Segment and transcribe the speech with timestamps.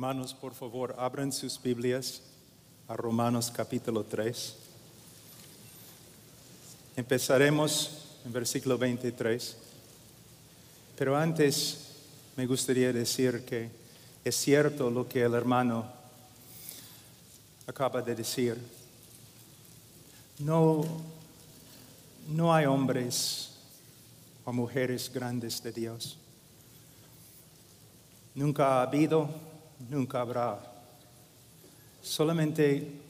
[0.00, 2.22] Hermanos, por favor, abran sus Biblias
[2.88, 4.56] a Romanos capítulo 3.
[6.96, 9.58] Empezaremos en versículo 23.
[10.96, 11.88] Pero antes
[12.34, 13.68] me gustaría decir que
[14.24, 15.84] es cierto lo que el hermano
[17.66, 18.56] acaba de decir.
[20.38, 20.82] No,
[22.26, 23.50] no hay hombres
[24.46, 26.16] o mujeres grandes de Dios.
[28.34, 29.49] Nunca ha habido,
[29.88, 30.60] nunca habrá.
[32.02, 33.00] Solamente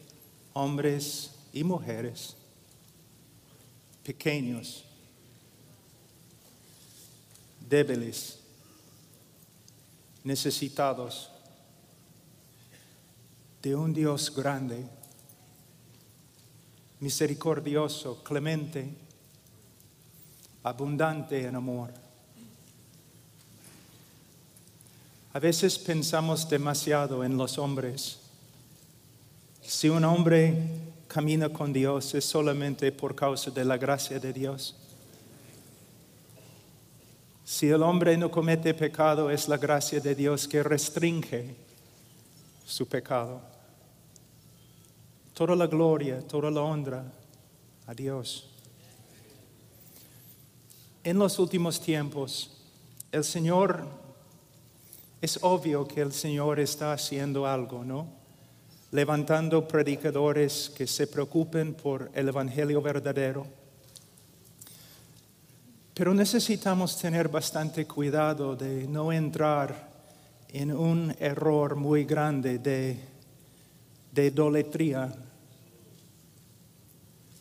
[0.53, 2.37] hombres y mujeres
[4.05, 4.85] pequeños,
[7.69, 8.41] débiles,
[10.25, 11.31] necesitados
[13.63, 14.85] de un Dios grande,
[16.99, 18.95] misericordioso, clemente,
[20.63, 22.10] abundante en amor.
[25.33, 28.19] A veces pensamos demasiado en los hombres.
[29.63, 30.57] Si un hombre
[31.07, 34.77] camina con Dios es solamente por causa de la gracia de Dios.
[37.45, 41.55] Si el hombre no comete pecado es la gracia de Dios que restringe
[42.65, 43.41] su pecado.
[45.35, 47.05] Toda la gloria, toda la honra
[47.87, 48.49] a Dios.
[51.03, 52.51] En los últimos tiempos,
[53.11, 54.00] el Señor,
[55.21, 58.09] es obvio que el Señor está haciendo algo, ¿no?
[58.93, 63.47] Levantando predicadores que se preocupen por el Evangelio verdadero.
[65.95, 69.91] Pero necesitamos tener bastante cuidado de no entrar
[70.49, 72.99] en un error muy grande de,
[74.17, 75.13] idolatría.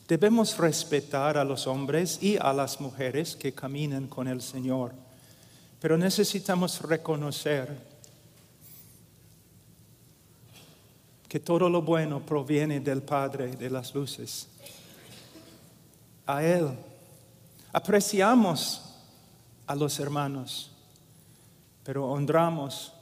[0.08, 4.94] Debemos respetar a los hombres y a las mujeres que caminan con el Señor,
[5.80, 7.76] pero necesitamos reconocer
[11.28, 14.48] que todo lo bueno proviene del Padre de las luces.
[16.26, 16.70] A Él
[17.72, 18.96] apreciamos
[19.68, 20.72] a los hermanos,
[21.84, 22.94] pero honramos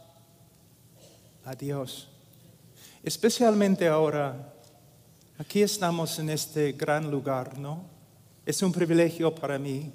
[1.45, 2.09] a Dios.
[3.03, 4.53] Especialmente ahora
[5.39, 7.83] Aquí estamos en este gran lugar, ¿no?
[8.43, 9.91] Es un privilegio para mí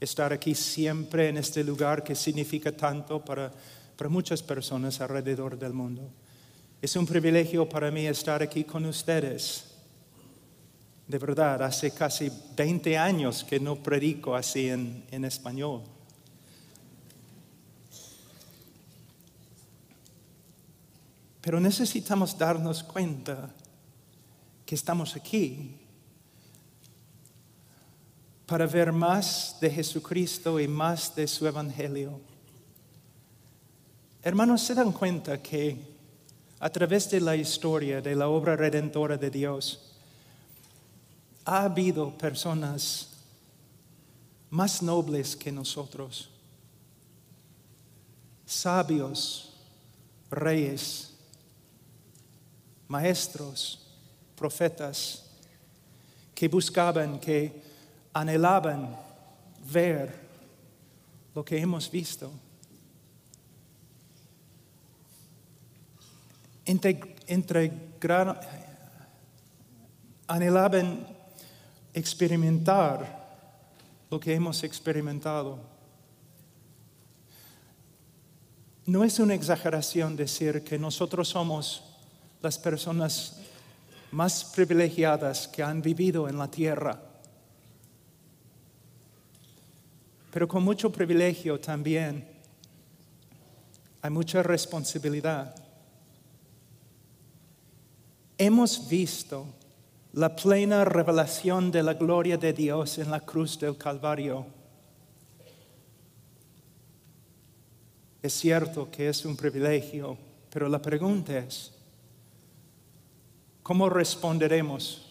[0.00, 3.52] estar aquí siempre en este lugar que significa tanto para,
[3.96, 6.10] para muchas personas alrededor del mundo.
[6.80, 9.66] Es un privilegio para mí estar aquí con ustedes.
[11.06, 15.82] De verdad, hace casi 20 años que no predico así en, en español.
[21.42, 23.50] Pero necesitamos darnos cuenta
[24.64, 25.80] que estamos aquí
[28.50, 32.20] para ver más de Jesucristo y más de su Evangelio.
[34.24, 35.78] Hermanos, se dan cuenta que
[36.58, 39.92] a través de la historia de la obra redentora de Dios,
[41.44, 43.10] ha habido personas
[44.50, 46.28] más nobles que nosotros,
[48.44, 49.54] sabios,
[50.28, 51.14] reyes,
[52.88, 53.86] maestros,
[54.34, 55.22] profetas
[56.34, 57.69] que buscaban, que
[58.12, 58.96] anhelaban
[59.72, 60.14] ver
[61.34, 62.30] lo que hemos visto.
[70.26, 71.06] Anhelaban
[71.94, 73.20] experimentar
[74.10, 75.58] lo que hemos experimentado.
[78.86, 81.82] No es una exageración decir que nosotros somos
[82.42, 83.36] las personas
[84.10, 87.09] más privilegiadas que han vivido en la tierra.
[90.30, 92.26] Pero con mucho privilegio también
[94.02, 95.54] hay mucha responsabilidad.
[98.38, 99.46] Hemos visto
[100.12, 104.46] la plena revelación de la gloria de Dios en la cruz del Calvario.
[108.22, 110.16] Es cierto que es un privilegio,
[110.50, 111.72] pero la pregunta es,
[113.70, 115.06] ¿Cómo responderemos?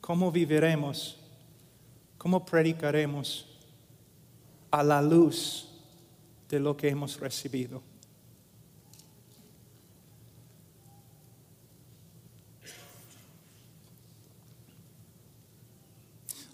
[0.00, 1.18] ¿Cómo viviremos?
[2.18, 3.46] ¿Cómo predicaremos
[4.72, 5.68] a la luz
[6.48, 7.80] de lo que hemos recibido?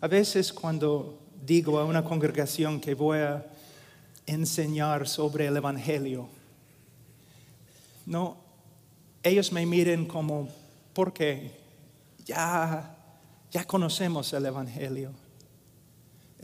[0.02, 3.46] A veces cuando digo a una congregación que voy a
[4.26, 6.28] enseñar sobre el Evangelio,
[8.04, 8.36] no,
[9.22, 10.46] ellos me miren como,
[10.92, 11.58] porque
[12.26, 12.94] ya,
[13.50, 15.23] ya conocemos el Evangelio.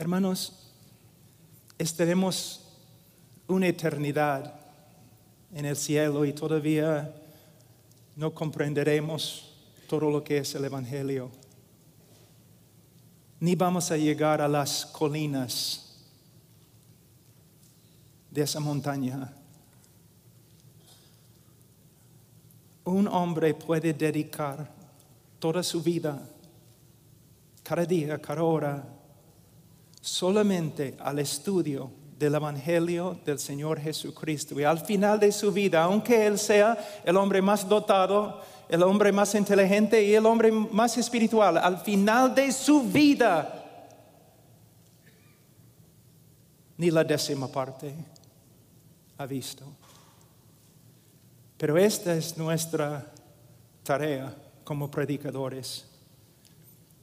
[0.01, 0.53] Hermanos,
[1.77, 2.73] estaremos
[3.47, 4.51] una eternidad
[5.53, 7.13] en el cielo y todavía
[8.15, 9.53] no comprenderemos
[9.87, 11.29] todo lo que es el Evangelio.
[13.41, 16.03] Ni vamos a llegar a las colinas
[18.31, 19.31] de esa montaña.
[22.85, 24.67] Un hombre puede dedicar
[25.37, 26.27] toda su vida,
[27.61, 28.97] cada día, cada hora,
[30.01, 34.59] solamente al estudio del Evangelio del Señor Jesucristo.
[34.59, 39.11] Y al final de su vida, aunque Él sea el hombre más dotado, el hombre
[39.11, 43.57] más inteligente y el hombre más espiritual, al final de su vida,
[46.77, 47.93] ni la décima parte
[49.17, 49.65] ha visto.
[51.57, 53.11] Pero esta es nuestra
[53.83, 55.90] tarea como predicadores.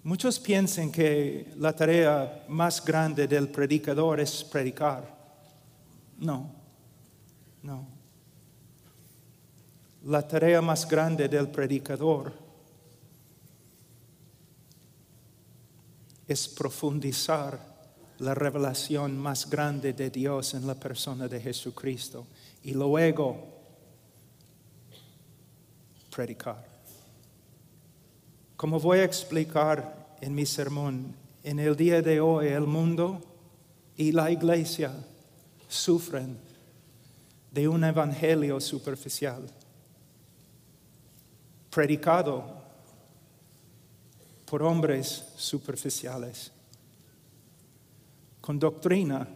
[0.09, 5.05] Muchos piensan que la tarea más grande del predicador es predicar.
[6.17, 6.51] No,
[7.63, 7.87] no.
[10.05, 12.33] La tarea más grande del predicador
[16.27, 17.61] es profundizar
[18.21, 22.27] la revelación más grande de Dios en la persona de Jesucristo
[22.63, 23.47] y luego
[26.09, 26.67] predicar.
[28.57, 33.21] Como voy a explicar en mi sermón, en el día de hoy el mundo
[33.97, 34.93] y la iglesia
[35.69, 36.39] sufren
[37.51, 39.43] de un evangelio superficial,
[41.71, 42.45] predicado
[44.45, 46.53] por hombres superficiales
[48.49, 49.29] con doctrina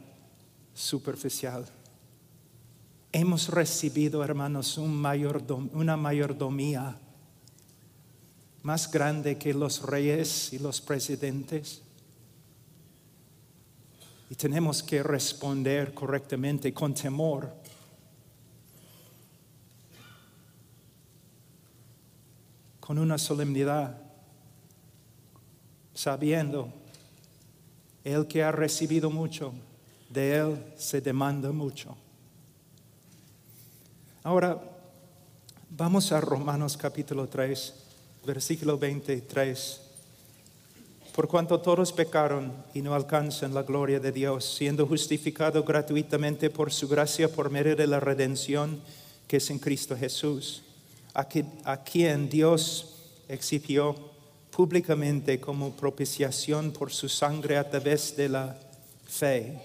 [0.72, 1.66] superficial.
[3.12, 6.96] Hemos recibido, hermanos, una mayordomía
[8.62, 11.82] más grande que los reyes y los presidentes.
[14.30, 17.52] Y tenemos que responder correctamente con temor.
[22.80, 24.00] Con una solemnidad,
[25.94, 26.72] sabiendo
[28.04, 29.52] el que ha recibido mucho,
[30.08, 31.96] de él se demanda mucho.
[34.24, 34.60] Ahora,
[35.70, 37.81] vamos a Romanos capítulo 3,
[38.24, 39.80] versículo 23.
[41.14, 46.72] Por cuanto todos pecaron y no alcanzan la gloria de Dios, siendo justificados gratuitamente por
[46.72, 48.80] su gracia por medio de la redención
[49.28, 50.62] que es en Cristo Jesús,
[51.14, 51.28] a,
[51.64, 52.94] a quien Dios
[53.28, 53.94] exhibió
[54.50, 58.58] públicamente como propiciación por su sangre a través de la
[59.06, 59.58] fe,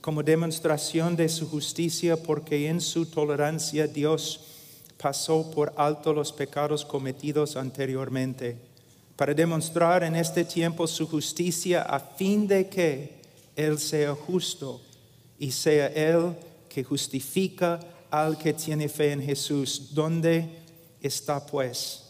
[0.00, 4.51] como demostración de su justicia, porque en su tolerancia Dios
[5.02, 8.56] pasó por alto los pecados cometidos anteriormente,
[9.16, 13.20] para demostrar en este tiempo su justicia a fin de que
[13.56, 14.80] Él sea justo
[15.38, 16.34] y sea Él
[16.68, 19.94] que justifica al que tiene fe en Jesús.
[19.94, 20.48] ¿Dónde
[21.02, 22.04] está pues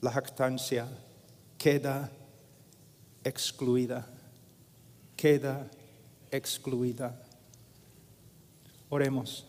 [0.00, 0.88] la jactancia?
[1.58, 2.10] queda
[3.24, 4.06] excluida,
[5.16, 5.68] queda
[6.30, 7.20] excluida.
[8.88, 9.44] Oremos.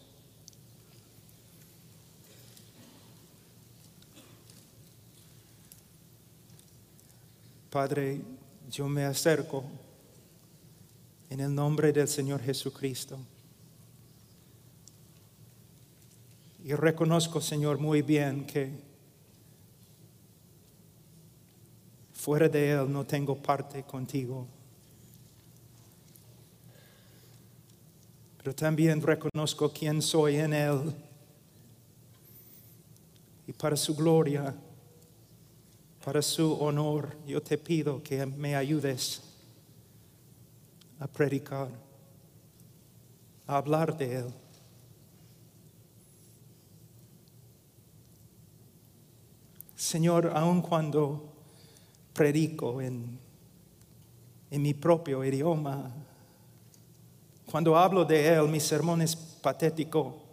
[7.69, 8.21] Padre,
[8.69, 9.63] yo me acerco
[11.29, 13.19] en el nombre del Señor Jesucristo.
[16.63, 18.89] Y reconozco, Señor, muy bien que
[22.19, 24.45] Fuera de Él no tengo parte contigo.
[28.37, 30.93] Pero también reconozco quién soy en Él.
[33.47, 34.53] Y para su gloria,
[36.09, 39.21] para su honor, yo te pido que me ayudes
[40.99, 41.69] a predicar,
[43.45, 44.33] a hablar de Él.
[49.75, 51.31] Señor, aun cuando
[52.11, 53.19] predico en,
[54.49, 55.91] en mi propio idioma.
[57.45, 60.28] Cuando hablo de Él, mi sermón es patético.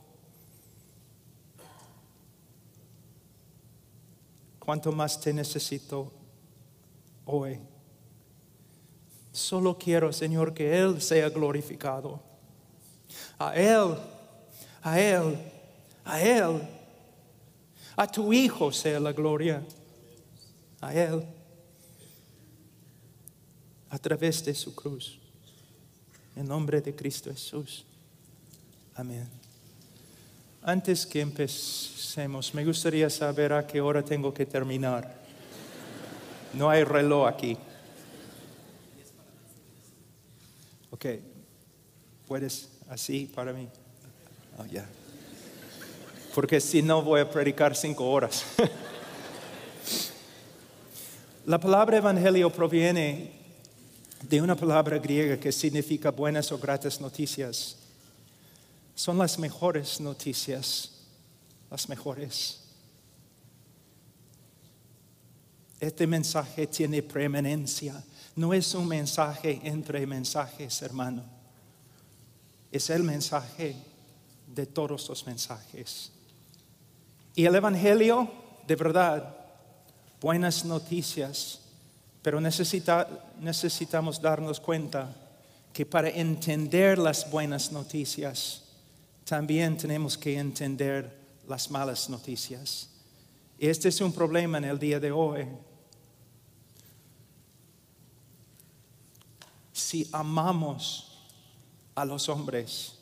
[4.67, 6.13] ¿Cuánto más te necesito
[7.25, 7.61] hoy?
[9.31, 12.21] Solo quiero, Señor, que Él sea glorificado.
[13.39, 13.97] A Él,
[14.83, 15.39] a Él,
[16.05, 16.63] a Él,
[17.97, 19.63] a tu Hijo sea la gloria.
[20.81, 21.25] A Él
[23.89, 25.21] a través de su cruz.
[26.35, 27.85] En nombre de Cristo Jesús.
[28.97, 29.36] Amén.
[30.69, 35.15] Antes que empecemos, me gustaría saber a qué hora tengo que terminar.
[36.55, 37.57] No hay reloj aquí.
[40.91, 41.07] Ok,
[42.27, 43.69] ¿puedes así para mí?
[44.59, 44.85] Oh, ya.
[46.35, 48.45] porque si no voy a predicar cinco horas.
[51.47, 53.31] La palabra evangelio proviene
[54.29, 57.86] de una palabra griega que significa buenas o gratas noticias.
[58.97, 60.91] Son las mejores noticias,
[61.71, 62.63] las mejores.
[65.79, 68.03] Este mensaje tiene preeminencia.
[68.37, 71.23] No es un mensaje entre mensajes, hermano.
[72.73, 73.77] Es el mensaje
[74.47, 76.11] de todos los mensajes.
[77.35, 78.31] Y el Evangelio,
[78.67, 79.37] de verdad,
[80.23, 81.61] buenas noticias,
[82.23, 85.15] pero necesitamos darnos cuenta
[85.75, 88.63] que para entender las buenas noticias,
[89.27, 91.19] también tenemos que entender
[91.49, 92.89] las malas noticias.
[93.59, 95.45] Este es un problema en el día de hoy.
[99.73, 101.27] Si amamos
[101.97, 102.95] a los hombres,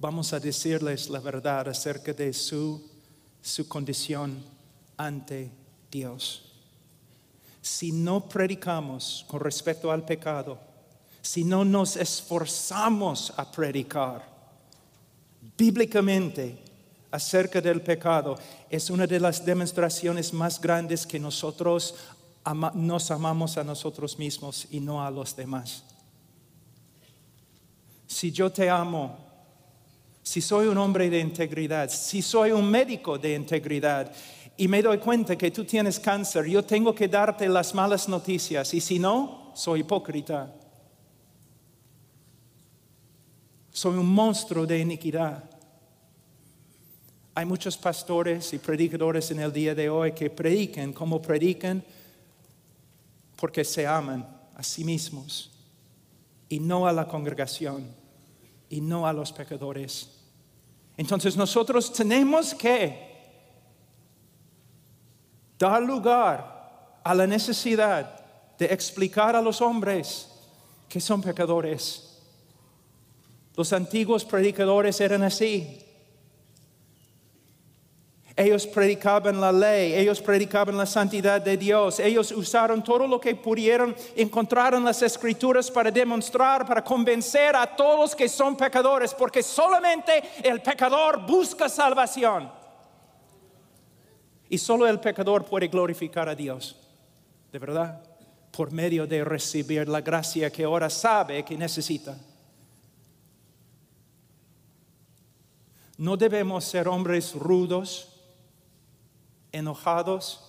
[0.00, 2.90] vamos a decirles la verdad acerca de su,
[3.40, 4.42] su condición
[4.96, 5.52] ante
[5.88, 6.50] Dios.
[7.62, 10.58] Si no predicamos con respecto al pecado,
[11.22, 14.33] si no nos esforzamos a predicar
[15.56, 16.58] bíblicamente
[17.10, 18.36] acerca del pecado,
[18.68, 21.94] es una de las demostraciones más grandes que nosotros
[22.74, 25.84] nos amamos a nosotros mismos y no a los demás.
[28.06, 29.16] Si yo te amo,
[30.22, 34.12] si soy un hombre de integridad, si soy un médico de integridad
[34.56, 38.72] y me doy cuenta que tú tienes cáncer, yo tengo que darte las malas noticias
[38.74, 40.52] y si no, soy hipócrita.
[43.74, 45.50] Soy un monstruo de iniquidad.
[47.34, 51.82] Hay muchos pastores y predicadores en el día de hoy que predican como predican
[53.34, 55.50] porque se aman a sí mismos
[56.48, 57.88] y no a la congregación
[58.70, 60.20] y no a los pecadores.
[60.96, 63.12] Entonces nosotros tenemos que
[65.58, 68.24] dar lugar a la necesidad
[68.56, 70.30] de explicar a los hombres
[70.88, 72.03] que son pecadores.
[73.56, 75.80] Los antiguos predicadores eran así.
[78.36, 83.36] Ellos predicaban la ley, ellos predicaban la santidad de Dios, ellos usaron todo lo que
[83.36, 89.40] pudieron encontrar en las escrituras para demostrar, para convencer a todos que son pecadores, porque
[89.40, 92.50] solamente el pecador busca salvación.
[94.48, 96.76] Y solo el pecador puede glorificar a Dios,
[97.52, 98.02] de verdad,
[98.50, 102.16] por medio de recibir la gracia que ahora sabe que necesita.
[105.96, 108.08] No debemos ser hombres rudos,
[109.52, 110.40] enojados.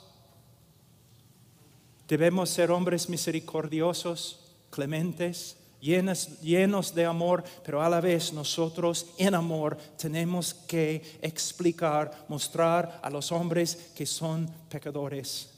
[2.08, 4.40] Debemos ser hombres misericordiosos,
[4.72, 12.26] clementes, llenos, llenos de amor, pero a la vez nosotros en amor tenemos que explicar,
[12.28, 15.52] mostrar a los hombres que son pecadores.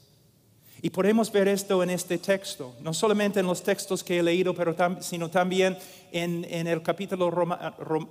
[0.82, 4.54] Y podemos ver esto en este texto, no solamente en los textos que he leído,
[4.54, 5.78] pero sino también
[6.12, 7.32] en, el capítulo,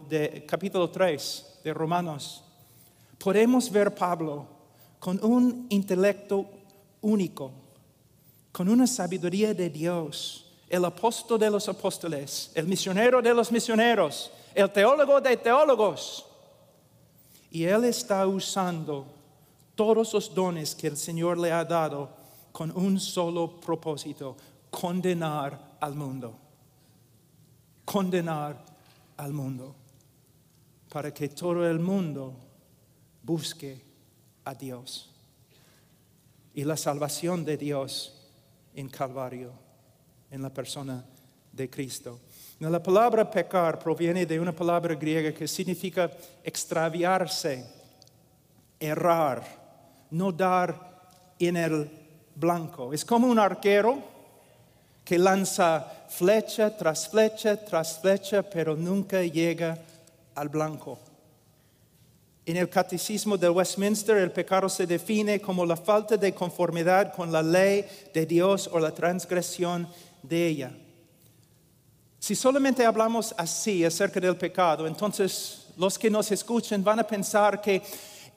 [0.09, 2.45] de, capítulo 3 de Romanos.
[3.19, 4.47] Podemos ver Pablo
[5.01, 6.47] con un intelecto
[7.01, 7.51] único,
[8.53, 14.31] con una sabiduría de Dios, el apóstol de los apóstoles, el misionero de los misioneros,
[14.55, 16.25] el teólogo de teólogos.
[17.51, 19.05] Y él está usando
[19.75, 22.11] todos los dones que el Señor le ha dado
[22.53, 24.37] con un solo propósito,
[24.71, 26.33] condenar al mundo.
[27.85, 28.57] Condenar
[29.17, 29.75] al mundo.
[30.89, 32.35] Para que todo el mundo
[33.23, 33.83] busque
[34.45, 35.13] a Dios
[36.55, 38.31] y la salvación de Dios
[38.75, 39.53] en Calvario,
[40.31, 41.05] en la persona
[41.53, 42.21] de Cristo.
[42.61, 46.11] La palabra pecar proviene de una palabra griega que significa
[46.43, 47.67] extraviarse,
[48.81, 49.45] errar,
[50.11, 51.91] no dar en el
[52.35, 52.93] blanco.
[52.95, 54.03] Es como un arquero
[55.05, 59.79] que lanza flecha tras flecha tras flecha, pero nunca llega
[60.37, 60.99] al blanco.
[62.45, 67.33] En el Catecismo de Westminster el pecado se define como la falta de conformidad con
[67.33, 69.89] la ley de Dios o la transgresión
[70.23, 70.73] de ella.
[72.21, 77.61] Si solamente hablamos así acerca del pecado, entonces los que nos escuchen van a pensar
[77.61, 77.83] que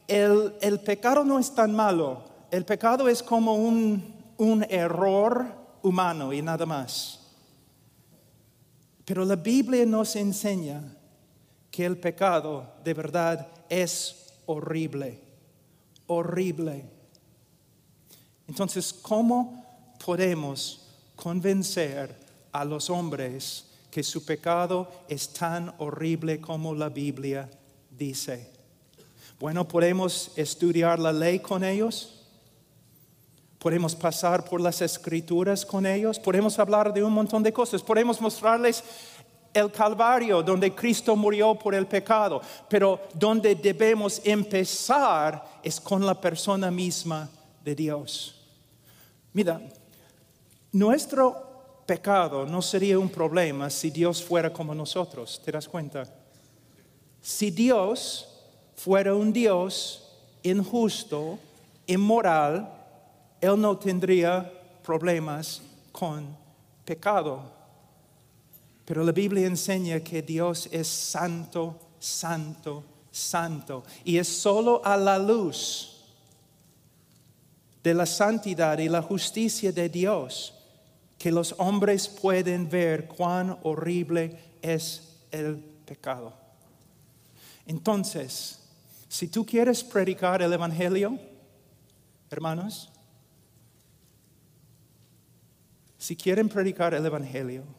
[0.08, 5.46] el, pecado no es tan malo, el pecado es como un, un error
[5.84, 7.20] humano y nada más.
[9.06, 10.99] Pero la Biblia nos enseña
[11.72, 15.20] que el pecado de verdad es horrible,
[16.08, 16.86] horrible.
[18.48, 19.66] Entonces, ¿cómo
[20.04, 22.16] podemos convencer
[22.52, 27.50] a los hombres que su pecado es tan horrible como la Biblia
[27.92, 28.50] dice?
[29.40, 32.20] Bueno, podemos estudiar la ley con ellos.
[33.60, 38.22] Podemos pasar por las escrituras con ellos, podemos hablar de un montón de cosas, podemos
[38.22, 38.82] mostrarles
[39.60, 46.20] el Calvario donde Cristo murió por el pecado, pero donde debemos empezar es con la
[46.20, 47.30] persona misma
[47.64, 48.36] de Dios.
[49.34, 49.62] Mira,
[50.72, 56.08] nuestro pecado no sería un problema si Dios fuera como nosotros, ¿te das cuenta?
[57.22, 58.28] Si Dios
[58.76, 60.10] fuera un Dios
[60.44, 61.38] injusto,
[61.88, 62.70] inmoral,
[63.42, 64.52] Él no tendría
[64.84, 65.62] problemas
[65.92, 66.36] con
[66.86, 67.59] pecado.
[68.90, 73.84] Pero la Biblia enseña que Dios es santo, santo, santo.
[74.04, 76.08] Y es solo a la luz
[77.84, 80.56] de la santidad y la justicia de Dios
[81.20, 86.34] que los hombres pueden ver cuán horrible es el pecado.
[87.68, 88.60] Entonces,
[89.08, 91.16] si tú quieres predicar el Evangelio,
[92.32, 92.90] hermanos,
[96.00, 97.78] si quieren predicar el Evangelio,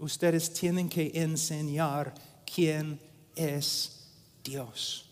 [0.00, 2.12] ustedes tienen que enseñar
[2.44, 3.00] quién
[3.36, 4.08] es
[4.42, 5.06] Dios.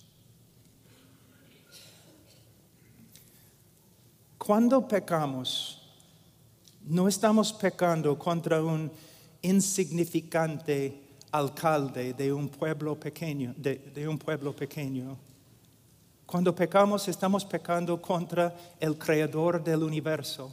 [4.39, 5.83] Cuando pecamos,
[6.85, 8.91] no estamos pecando contra un
[9.43, 15.17] insignificante alcalde de un pueblo pequeño, de, un pueblo pequeño.
[16.25, 20.51] Cuando pecamos, estamos pecando contra el creador del universo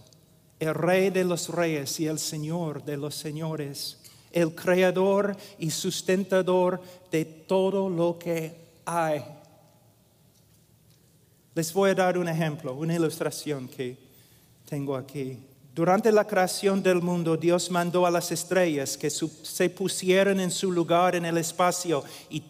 [0.60, 3.98] el rey de los reyes y el señor de los señores,
[4.36, 8.54] el creador y sustentador de todo lo que
[8.86, 9.24] hay.
[11.56, 13.98] Les voy a dar un ejemplo, una ilustración que
[14.68, 15.40] tengo aquí.
[15.74, 20.70] Durante la creación del mundo, Dios mandó a las estrellas que se pusieran en su
[20.70, 22.44] lugar en el espacio y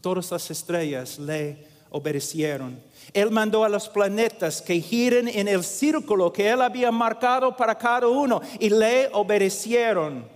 [0.00, 2.80] todas las estrellas le obedecieron.
[3.12, 7.76] Él mandó a los planetas que giren en el círculo que Él había marcado para
[7.76, 10.33] cada uno y le obedecieron.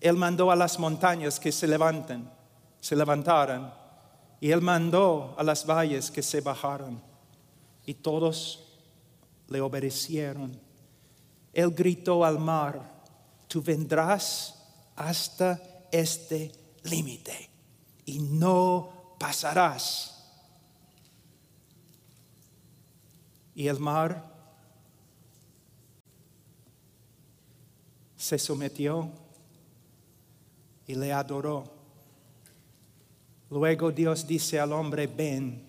[0.00, 2.30] Él mandó a las montañas que se levanten,
[2.80, 3.72] se levantaran.
[4.40, 7.02] Y Él mandó a las valles que se bajaran.
[7.84, 8.64] Y todos
[9.48, 10.60] le obedecieron.
[11.52, 12.82] Él gritó al mar,
[13.48, 14.62] tú vendrás
[14.94, 17.50] hasta este límite
[18.04, 20.12] y no pasarás.
[23.54, 24.22] Y el mar
[28.16, 29.10] se sometió
[30.86, 31.64] y le adoró.
[33.50, 35.64] Luego Dios dice al hombre, ven.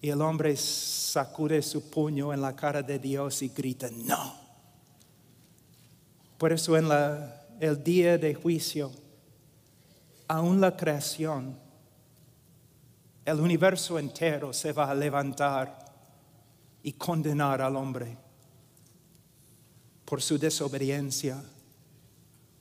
[0.00, 4.34] Y el hombre sacude su puño en la cara de Dios y grita, no.
[6.38, 6.88] Por eso en
[7.60, 8.90] el día de juicio,
[10.26, 11.56] aún la creación,
[13.24, 15.78] el universo entero se va a levantar
[16.82, 18.16] y condenar al hombre
[20.04, 21.40] por su desobediencia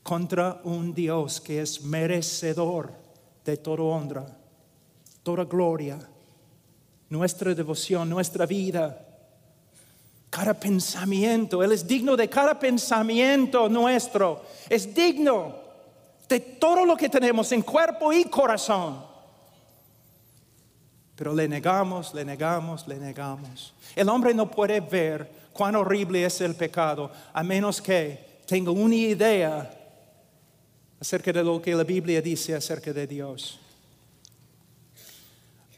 [0.03, 2.91] contra un Dios que es merecedor
[3.45, 4.25] de toda honra,
[5.23, 5.99] toda gloria,
[7.09, 9.05] nuestra devoción, nuestra vida,
[10.29, 11.61] cada pensamiento.
[11.61, 14.43] Él es digno de cada pensamiento nuestro.
[14.69, 15.55] Es digno
[16.27, 19.05] de todo lo que tenemos en cuerpo y corazón.
[21.15, 23.73] Pero le negamos, le negamos, le negamos.
[23.95, 28.95] El hombre no puede ver cuán horrible es el pecado a menos que tenga una
[28.95, 29.80] idea
[31.01, 33.59] acerca de lo que la Biblia dice acerca de Dios.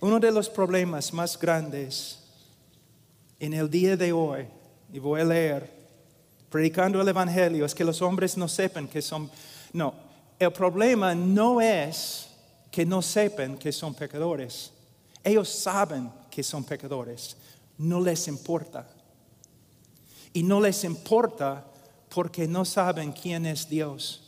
[0.02, 2.20] Uno de los problemas más grandes
[3.40, 4.46] en el día de hoy,
[4.92, 5.72] y voy a leer,
[6.50, 9.32] predicando el Evangelio, es que los hombres no sepan que son...
[9.72, 9.94] No,
[10.38, 12.28] el problema no es
[12.70, 14.74] que no sepan que son pecadores.
[15.24, 17.38] Ellos saben que son pecadores,
[17.78, 18.90] no les importa.
[20.34, 21.66] Y no les importa
[22.14, 24.23] porque no saben quién es Dios.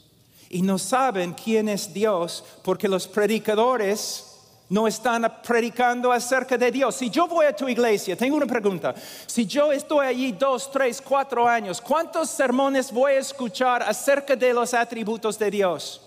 [0.49, 4.35] Y no saben quién es Dios porque los predicadores
[4.69, 6.95] no están predicando acerca de Dios.
[6.95, 8.95] Si yo voy a tu iglesia, tengo una pregunta.
[9.27, 14.53] Si yo estoy allí dos, tres, cuatro años, ¿cuántos sermones voy a escuchar acerca de
[14.53, 16.01] los atributos de Dios?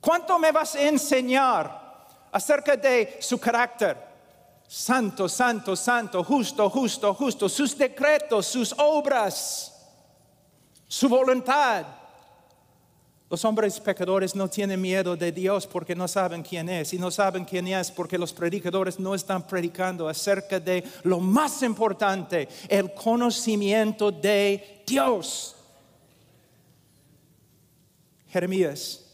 [0.00, 3.96] ¿Cuánto me vas a enseñar acerca de su carácter?
[4.68, 9.72] Santo, santo, santo, justo, justo, justo, sus decretos, sus obras,
[10.88, 11.86] su voluntad.
[13.28, 17.10] Los hombres pecadores no tienen miedo de Dios porque no saben quién es y no
[17.10, 22.94] saben quién es porque los predicadores no están predicando acerca de lo más importante, el
[22.94, 25.56] conocimiento de Dios.
[28.28, 29.06] Jeremías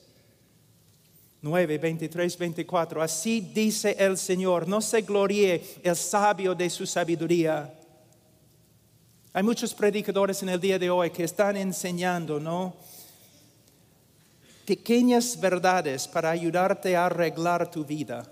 [1.41, 3.03] 9, 23, 24.
[3.03, 7.75] Así dice el Señor, no se gloríe el sabio de su sabiduría.
[9.33, 12.77] Hay muchos predicadores en el día de hoy que están enseñando, ¿no?
[14.67, 18.25] Pequeñas verdades para ayudarte a arreglar tu vida.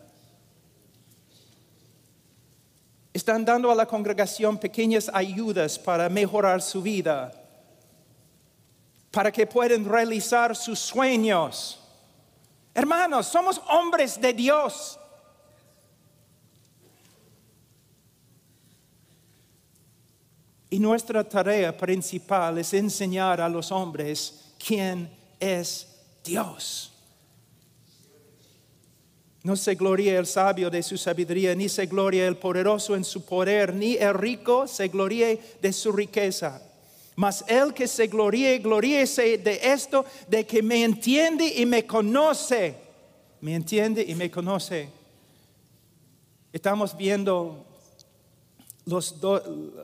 [3.12, 7.32] Están dando a la congregación pequeñas ayudas para mejorar su vida,
[9.10, 11.80] para que puedan realizar sus sueños.
[12.72, 14.96] Hermanos, somos hombres de Dios.
[20.70, 25.89] Y nuestra tarea principal es enseñar a los hombres quién es
[26.24, 26.92] Dios.
[29.42, 33.24] No se gloria el sabio de su sabiduría, ni se gloria el poderoso en su
[33.24, 36.62] poder, ni el rico se gloríe de su riqueza.
[37.16, 42.76] Mas el que se gloríe, gloríese de esto, de que me entiende y me conoce.
[43.40, 44.90] Me entiende y me conoce.
[46.52, 47.64] Estamos viendo
[48.84, 49.16] los,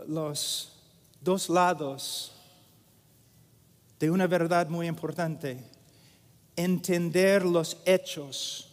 [0.07, 0.72] los
[1.20, 2.33] dos lados
[3.99, 5.75] de una verdad muy importante.
[6.57, 8.73] Entender los hechos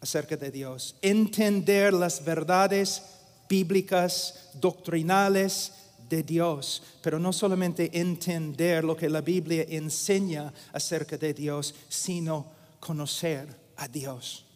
[0.00, 0.96] acerca de Dios.
[1.02, 3.02] Entender las verdades
[3.48, 5.72] bíblicas, doctrinales
[6.08, 12.46] de Dios, pero no solamente entender lo que la Biblia enseña acerca de Dios, sino
[12.80, 14.46] conocer a Dios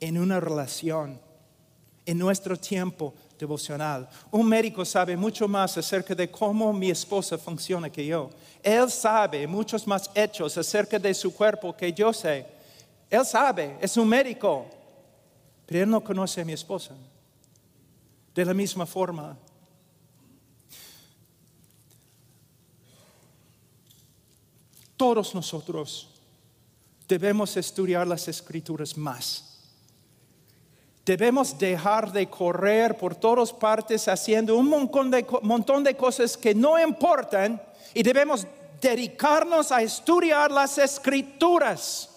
[0.00, 1.20] en una relación,
[2.06, 4.08] en nuestro tiempo devocional.
[4.30, 8.30] Un médico sabe mucho más acerca de cómo mi esposa funciona que yo.
[8.62, 12.46] Él sabe muchos más hechos acerca de su cuerpo que yo sé.
[13.08, 14.66] Él sabe, es un médico,
[15.66, 16.94] pero él no conoce a mi esposa.
[18.32, 19.36] De la misma forma,
[24.96, 26.08] todos nosotros
[27.08, 29.49] debemos estudiar las escrituras más.
[31.10, 36.54] Debemos dejar de correr por todas partes haciendo un montón de, montón de cosas que
[36.54, 37.60] no importan
[37.92, 38.46] y debemos
[38.80, 42.08] dedicarnos a estudiar las escrituras.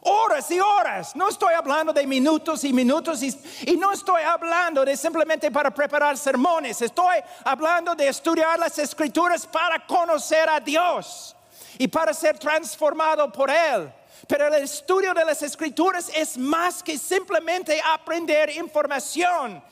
[0.00, 1.14] Horas y horas.
[1.14, 3.28] No estoy hablando de minutos y minutos y,
[3.66, 6.82] y, no estoy hablando de simplemente para preparar sermones.
[6.82, 11.36] Estoy hablando de estudiar las escrituras para conocer a Dios
[11.78, 13.92] y para ser transformado por Él.
[14.28, 19.62] Pero el estudio de las escrituras es más que simplemente aprender información.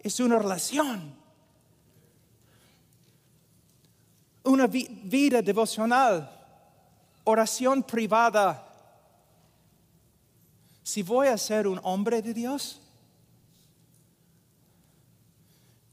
[0.00, 1.14] Es una relación.
[4.44, 6.30] Una vida devocional.
[7.24, 8.62] Oración privada.
[10.82, 12.80] Si voy a ser un hombre de Dios,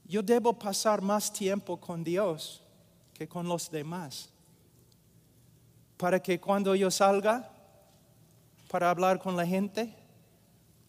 [0.05, 2.61] yo debo pasar más tiempo con Dios
[3.13, 4.29] que con los demás.
[5.97, 7.52] Para que cuando yo salga,
[8.73, 9.93] para hablar con la gente,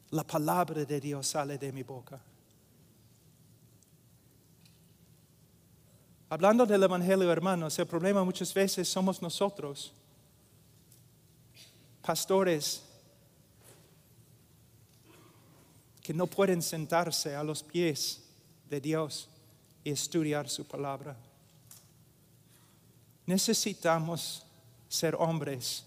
[0.09, 2.19] la palabra de Dios sale de mi boca.
[6.31, 9.93] Hablando del Evangelio, hermanos, el problema muchas veces somos nosotros,
[12.01, 12.85] pastores,
[16.03, 18.23] que no pueden sentarse a los pies
[18.71, 19.29] de Dios
[19.85, 21.19] y estudiar su palabra.
[23.27, 24.43] Necesitamos
[24.89, 25.85] ser hombres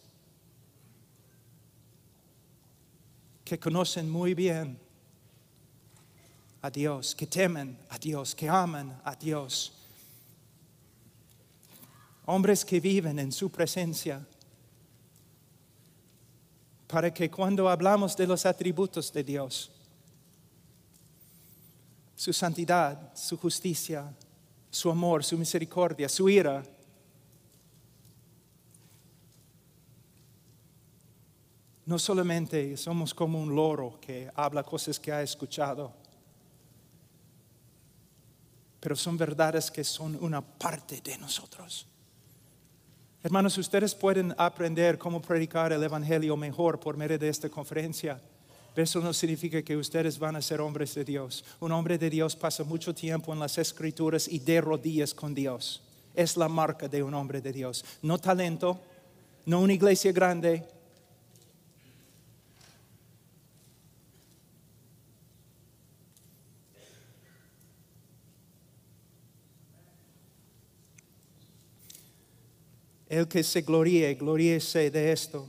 [3.47, 4.77] que conocen muy bien
[6.61, 9.71] a Dios, que temen a Dios, que aman a Dios.
[12.25, 14.27] Hombres que viven en su presencia.
[16.87, 19.71] Para que cuando hablamos de los atributos de Dios,
[22.17, 24.13] su santidad, su justicia,
[24.69, 26.63] su amor, su misericordia, su ira,
[31.87, 35.93] no solamente somos como un loro que habla cosas que ha escuchado,
[38.81, 41.87] pero son verdades que son una parte de nosotros.
[43.23, 48.21] Hermanos, ustedes pueden aprender cómo predicar el Evangelio mejor por medio de esta conferencia.
[48.75, 51.45] Eso no significa que ustedes van a ser hombres de Dios.
[51.61, 55.81] Un hombre de Dios pasa mucho tiempo en las escrituras y de rodillas con Dios.
[56.13, 57.85] Es la marca de un hombre de Dios.
[58.01, 58.77] No talento,
[59.45, 60.67] no una iglesia grande,
[73.09, 75.47] El que se gloríe, gloríese de esto,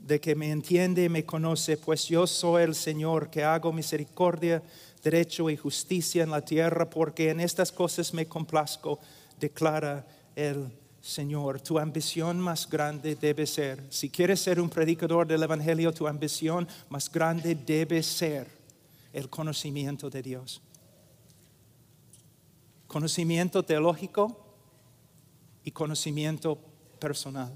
[0.00, 4.62] de que me entiende y me conoce, pues yo soy el Señor que hago misericordia,
[5.02, 8.98] derecho y justicia en la tierra, porque en estas cosas me complazco,
[9.38, 10.70] declara el
[11.00, 16.06] Señor, tu ambición más grande debe ser, si quieres ser un predicador del Evangelio, tu
[16.06, 18.46] ambición más grande debe ser
[19.12, 20.60] el conocimiento de Dios.
[22.86, 24.44] Conocimiento teológico
[25.64, 26.58] y conocimiento
[27.00, 27.52] personal.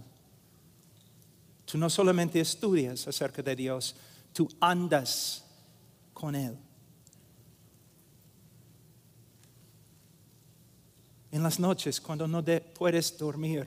[1.66, 3.94] Tú no solamente estudias acerca de Dios,
[4.32, 5.44] tú andas
[6.12, 6.56] con Él.
[11.34, 13.66] en las noches cuando no puedes dormir,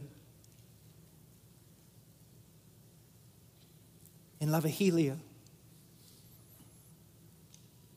[4.39, 5.17] en la vigilia,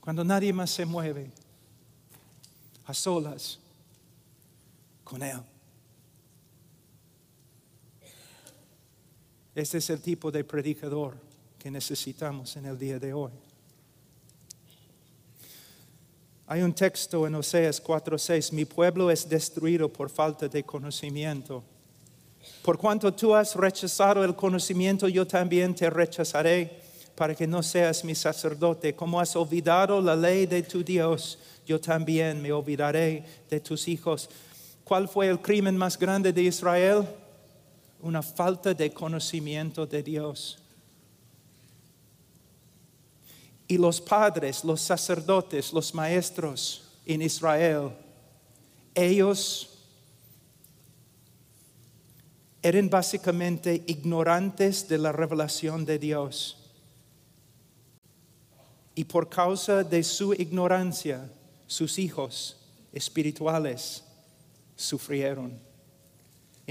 [0.00, 1.30] cuando nadie más se mueve,
[2.84, 3.60] a solas
[5.04, 5.40] con Él.
[9.60, 11.14] Este es el tipo de predicador
[11.58, 13.30] que necesitamos en el día de hoy.
[16.46, 21.62] Hay un texto en Oseas 4:6, mi pueblo es destruido por falta de conocimiento.
[22.62, 26.80] Por cuanto tú has rechazado el conocimiento, yo también te rechazaré
[27.14, 28.94] para que no seas mi sacerdote.
[28.94, 34.30] Como has olvidado la ley de tu Dios, yo también me olvidaré de tus hijos.
[34.84, 37.06] ¿Cuál fue el crimen más grande de Israel?
[38.02, 40.58] Una falta de conocimiento de Dios.
[43.68, 47.90] Y los padres, los sacerdotes, los maestros en Israel,
[48.94, 49.70] ellos
[52.62, 56.56] eran básicamente ignorantes de la revelación de Dios.
[58.94, 61.30] Y por causa de su ignorancia,
[61.66, 62.56] sus hijos
[62.92, 64.04] espirituales
[64.76, 65.69] sufrieron.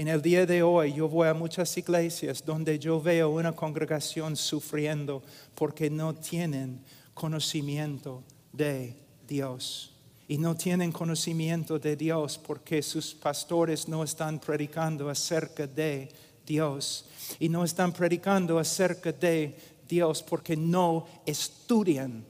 [0.00, 4.34] En el día de hoy yo voy a muchas iglesias donde yo veo una congregación
[4.34, 5.22] sufriendo
[5.54, 6.82] porque no tienen
[7.12, 8.96] conocimiento de
[9.28, 9.92] Dios.
[10.26, 16.08] Y no tienen conocimiento de Dios porque sus pastores no están predicando acerca de
[16.46, 17.04] Dios.
[17.38, 19.54] Y no están predicando acerca de
[19.86, 22.24] Dios porque no estudian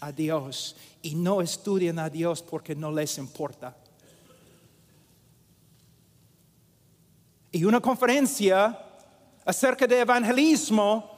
[0.00, 0.76] a Dios.
[1.02, 3.76] Y no estudian a Dios porque no les importa.
[7.56, 8.78] Y una conferencia
[9.42, 11.10] acerca de evangelismo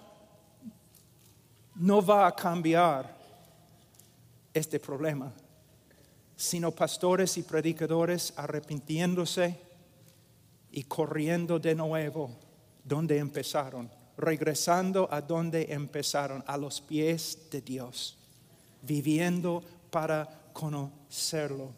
[1.75, 3.13] no va a cambiar
[4.55, 5.33] este problema,
[6.37, 9.59] sino pastores y predicadores arrepintiéndose
[10.71, 12.31] y corriendo de nuevo
[12.85, 18.17] donde empezaron, regresando a donde empezaron, a los pies de Dios,
[18.83, 21.73] viviendo para conocerlo.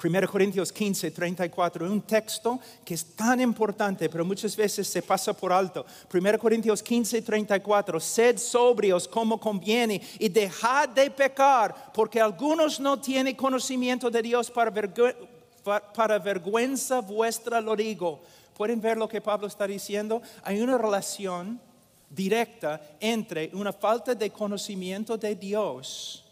[0.00, 5.32] 1 Corintios 15, 34, un texto que es tan importante, pero muchas veces se pasa
[5.32, 5.84] por alto.
[6.12, 13.00] 1 Corintios 15, 34, sed sobrios como conviene y dejad de pecar, porque algunos no
[13.00, 18.20] tienen conocimiento de Dios para, vergüenza vuestra, lo digo.
[18.56, 20.22] ¿Pueden ver lo que Pablo está diciendo?
[20.44, 21.60] Hay una relación
[22.08, 26.24] directa entre una falta de conocimiento de Dios,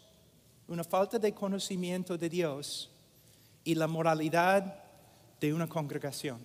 [0.69, 2.91] una falta de conocimiento de Dios
[3.67, 4.81] y la moralidad
[5.41, 6.39] de una congregación.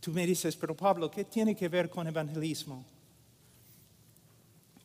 [0.00, 2.86] Tú me dices, pero Pablo, ¿qué tiene que ver con evangelismo?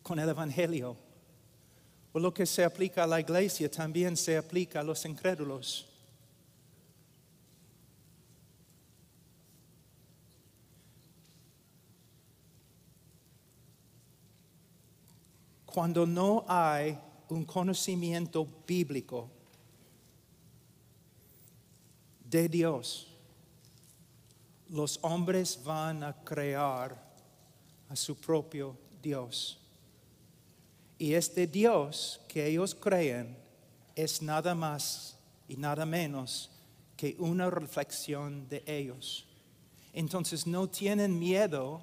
[0.04, 0.98] Con el evangelio.
[2.12, 5.88] O lo que se aplica a la iglesia también se aplica a los incrédulos.
[15.72, 16.98] Cuando no hay
[17.30, 19.30] un conocimiento bíblico
[22.24, 23.08] de Dios,
[24.70, 27.12] los hombres van a crear
[27.90, 29.60] a su propio Dios.
[30.98, 33.38] Y este Dios que ellos creen
[33.96, 36.52] es nada más y nada menos
[36.96, 39.26] que una reflexión de ellos.
[39.94, 41.82] Entonces no tienen miedo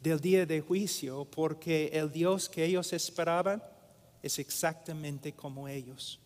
[0.00, 3.62] del día de juicio porque el Dios que ellos esperaban
[4.22, 6.18] es exactamente como ellos.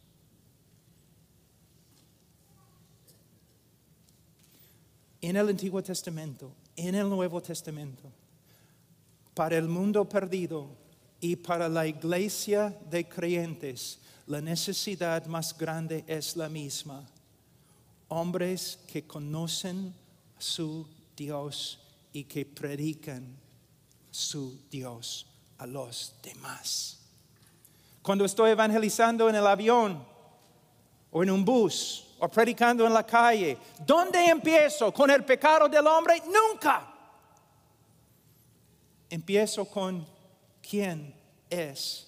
[5.22, 8.11] En el Antiguo Testamento, en el Nuevo Testamento,
[9.35, 10.68] para el mundo perdido
[11.20, 17.06] y para la iglesia de creyentes, la necesidad más grande es la misma.
[18.09, 19.92] Hombres que conocen
[20.38, 21.78] a su Dios
[22.12, 23.37] y que predican
[24.11, 25.27] su Dios
[25.59, 26.99] a los demás.
[28.03, 30.05] Cuando estoy evangelizando en el avión
[31.11, 34.92] o en un bus o predicando en la calle, ¿dónde empiezo?
[34.92, 36.23] ¿Con el pecado del hombre?
[36.27, 36.94] Nunca.
[39.09, 40.07] Empiezo con
[40.62, 41.14] quién
[41.49, 42.07] es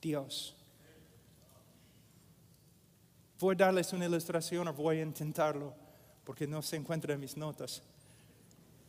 [0.00, 0.54] Dios.
[3.38, 5.74] Voy a darles una ilustración o voy a intentarlo
[6.24, 7.82] porque no se encuentra en mis notas.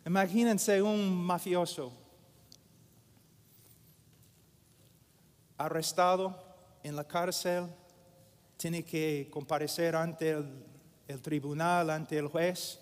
[0.05, 2.06] Imagínense un mafioso
[5.57, 6.35] arrestado
[6.83, 7.65] en la cárcel,
[8.57, 10.31] tiene que comparecer ante
[11.07, 12.79] el, tribunal, ante el juez,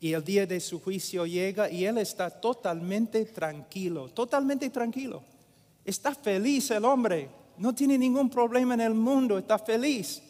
[0.00, 5.22] y el día de su juicio llega y él está totalmente tranquilo, totalmente tranquilo.
[5.84, 10.22] Está feliz el hombre, no tiene ningún problema en el mundo, está feliz.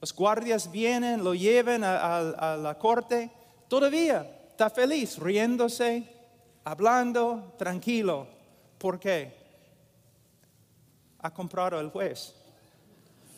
[0.00, 3.30] Los guardias vienen, lo llevan a, la corte,
[3.68, 6.04] todavía está feliz, riéndose,
[6.64, 8.26] hablando, tranquilo.
[8.78, 9.41] ¿Por qué?
[11.22, 12.34] Ha comprado el juez.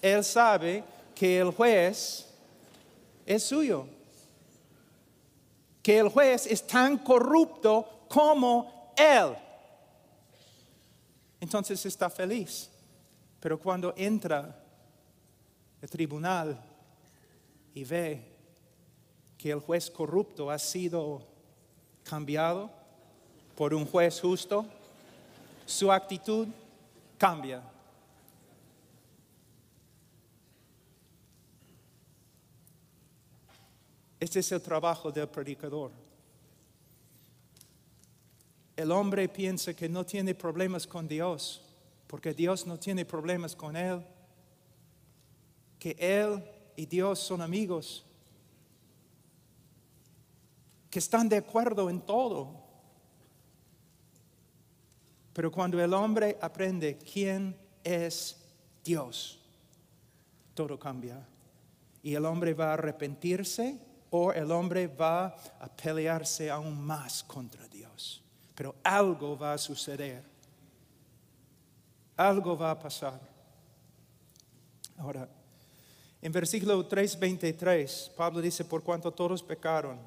[0.03, 0.83] Él sabe
[1.15, 2.27] que el juez
[3.25, 3.87] es suyo.
[5.83, 9.37] Que el juez es tan corrupto como él.
[11.41, 12.71] Entonces está feliz.
[13.41, 14.59] Pero cuando entra
[15.83, 16.59] el tribunal
[17.75, 18.35] y ve
[19.37, 21.21] que el juez corrupto ha sido
[22.03, 22.71] cambiado
[23.55, 24.65] por un juez justo,
[25.67, 26.49] su actitud
[27.19, 27.63] cambia.
[34.25, 35.91] Este es el trabajo del predicador.
[38.75, 41.61] El hombre piensa que no tiene problemas con Dios,
[42.07, 44.03] porque Dios no tiene problemas con él
[45.79, 46.43] que Él
[46.75, 48.07] y Dios son amigos,
[50.89, 52.65] que están de acuerdo en todo.
[55.35, 58.43] Pero cuando el hombre aprende quién es
[58.83, 59.39] Dios,
[60.55, 61.29] todo cambia.
[62.03, 67.67] Y el hombre va a arrepentirse o el hombre va a pelearse aún más contra
[67.67, 68.23] Dios.
[68.55, 70.23] Pero algo va a suceder.
[72.17, 73.21] Algo va a pasar.
[74.99, 75.29] Ahora,
[76.23, 79.99] en versículo 3:23, Pablo dice, por cuanto todos pecaron.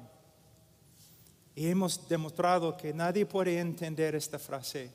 [1.54, 4.90] Y hemos demostrado que nadie puede entender esta frase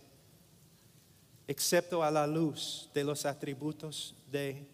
[1.47, 4.65] excepto a la luz de los atributos de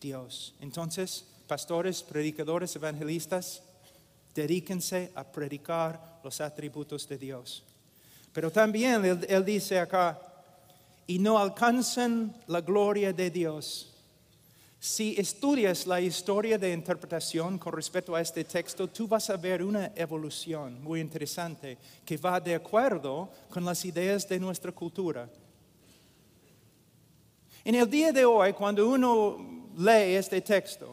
[0.00, 0.54] Dios.
[0.60, 3.63] Entonces, pastores, predicadores, evangelistas,
[4.34, 7.62] dedíquense a predicar los atributos de Dios.
[8.32, 10.20] Pero también él, dice acá,
[11.06, 13.94] y no alcanzan la gloria de Dios
[14.84, 19.62] si estudias la historia de interpretación con respecto a este texto, tú vas a ver
[19.62, 25.26] una evolución muy interesante que va de acuerdo con las ideas de nuestra cultura.
[27.64, 30.92] En el día de hoy, cuando uno lee este texto,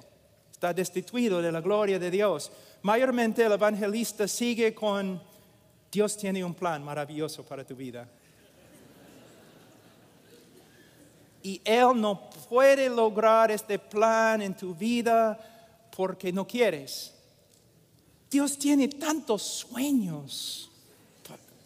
[0.50, 2.50] está destituido de la gloria de Dios,
[2.82, 5.22] mayormente el evangelista sigue con,
[5.92, 8.08] Dios tiene un plan maravilloso para tu vida.
[11.44, 15.40] y Él no puede lograr este plan en tu vida
[15.96, 17.14] porque no quieres.
[18.30, 20.70] Dios tiene tantos sueños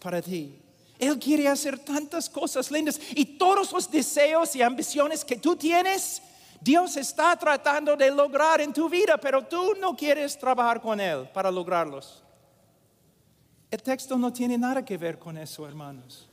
[0.00, 0.58] para ti.
[0.98, 6.22] Él quiere hacer tantas cosas lindas y todos los deseos y ambiciones que tú tienes,
[6.60, 11.28] Dios está tratando de lograr en tu vida, pero tú no quieres trabajar con Él
[11.32, 12.22] para lograrlos.
[13.70, 16.28] El texto no tiene nada que ver con eso, hermanos.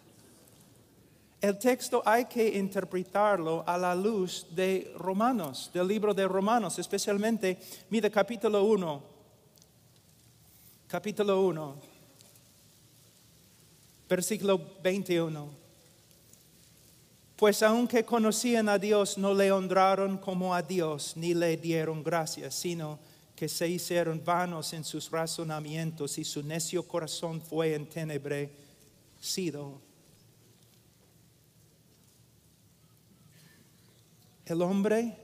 [1.42, 7.60] El texto hay que interpretarlo a la luz de Romanos, del libro de Romanos, especialmente,
[7.90, 9.04] mira capítulo 1,
[10.88, 11.76] capítulo 1,
[14.08, 15.63] versículo 21.
[17.36, 22.54] Pues aunque conocían a Dios, no le honraron como a Dios, ni le dieron gracias,
[22.54, 23.00] sino
[23.36, 29.82] que se hicieron vanos en sus razonamientos y su necio corazón fue entenebrecido.
[34.46, 35.18] El hombre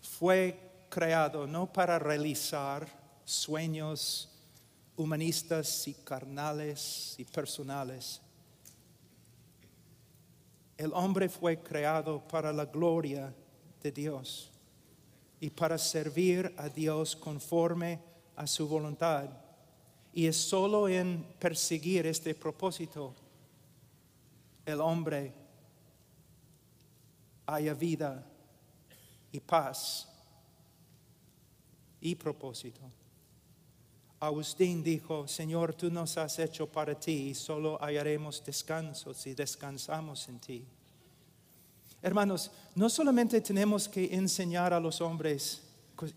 [0.00, 2.88] fue creado no para realizar
[3.24, 4.28] sueños
[4.96, 8.20] humanistas y carnales y personales.
[10.80, 13.34] El hombre fue creado para la gloria
[13.82, 14.50] de Dios
[15.38, 18.00] y para servir a Dios conforme
[18.34, 19.28] a su voluntad.
[20.14, 23.14] Y es solo en perseguir este propósito
[24.64, 25.34] el hombre
[27.44, 28.26] haya vida
[29.32, 30.08] y paz
[32.00, 32.80] y propósito.
[34.20, 40.28] Agustín dijo, Señor, tú nos has hecho para ti y solo hallaremos descanso si descansamos
[40.28, 40.64] en ti.
[42.02, 45.62] Hermanos, no solamente tenemos que enseñar a los hombres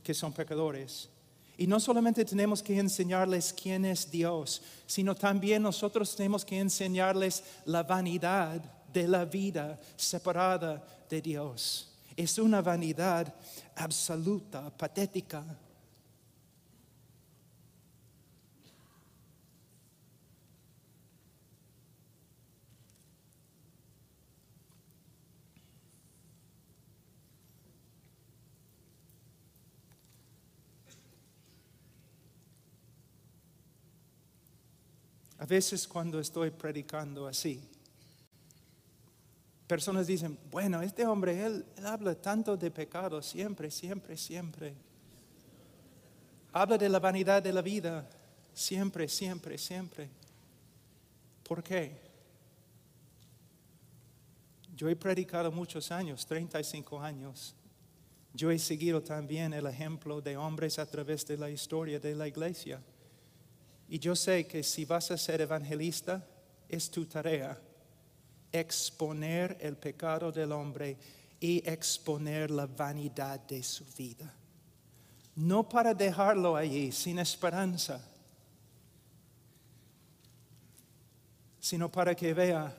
[0.04, 1.10] que son pecadores,
[1.58, 7.44] y no solamente tenemos que enseñarles quién es Dios, sino también nosotros tenemos que enseñarles
[7.66, 11.90] la vanidad de la vida separada de Dios.
[12.16, 13.34] Es una vanidad
[13.76, 15.44] absoluta, patética.
[35.44, 37.60] A veces cuando estoy predicando así,
[39.68, 44.74] personas dicen, bueno, este hombre, él, habla tanto de pecado siempre, siempre, siempre.
[46.54, 48.10] Habla de la vanidad de la vida
[48.54, 50.10] siempre, siempre, siempre.
[51.44, 52.00] ¿Por qué?
[54.78, 57.54] Yo he predicado muchos años, 35 años.
[58.34, 62.30] Yo he seguido también el ejemplo de hombres a través de la historia de la
[62.30, 62.82] iglesia.
[63.94, 66.28] Y yo sé que si vas a ser evangelista,
[66.68, 67.56] es tu tarea
[68.52, 70.98] exponer el pecado del hombre
[71.40, 74.34] y exponer la vanidad de su vida.
[75.36, 78.04] No para dejarlo allí sin esperanza,
[81.60, 82.76] sino para que vea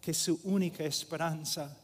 [0.00, 1.76] que su única esperanza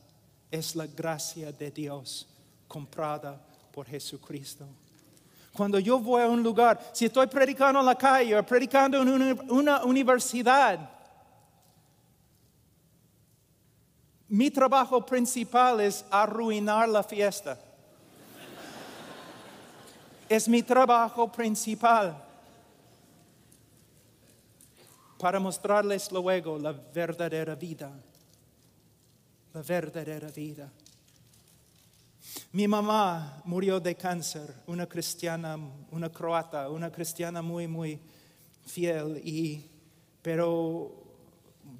[0.51, 2.27] es la gracia de Dios
[2.67, 4.67] comprada por Jesucristo.
[5.55, 9.41] Cuando yo voy a un lugar, si estoy predicando en la calle o predicando en
[9.49, 10.91] una, universidad,
[14.29, 17.57] mi trabajo principal es arruinar la fiesta.
[20.29, 22.21] es mi trabajo principal
[25.21, 27.93] para mostrarles luego la verdadera vida,
[29.53, 30.69] la verdadera vida.
[32.55, 35.59] Mi mamá murió de cáncer, una cristiana,
[35.91, 37.99] una croata, una cristiana muy, muy
[38.65, 39.69] fiel, y,
[40.23, 41.03] pero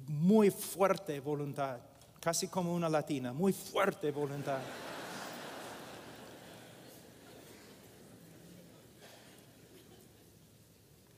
[0.05, 1.79] muy fuerte voluntad,
[2.19, 4.59] casi como una latina, muy fuerte voluntad.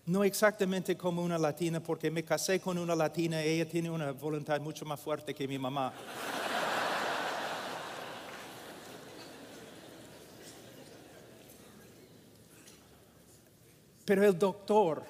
[0.06, 4.12] No exactamente como una latina, porque me casé con una latina, y ella tiene una
[4.12, 5.92] voluntad mucho más fuerte que mi mamá.
[14.08, 15.04] Pero el doctor,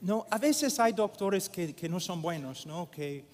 [0.00, 2.90] no, a veces hay doctores que, no son buenos, ¿no?
[2.90, 3.24] que,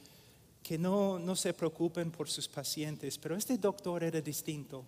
[0.62, 4.84] que no, no se preocupen por sus pacientes, pero este doctor era distinto.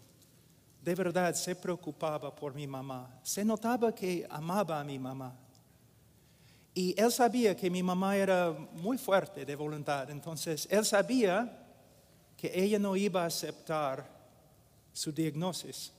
[0.82, 3.18] De verdad se preocupaba por mi mamá.
[3.22, 5.34] Se notaba que amaba a mi mamá.
[6.74, 10.10] Y él sabía que mi mamá era muy fuerte de voluntad.
[10.10, 11.66] Entonces, él sabía
[12.36, 14.06] que ella no iba a aceptar
[14.92, 15.94] su diagnosis.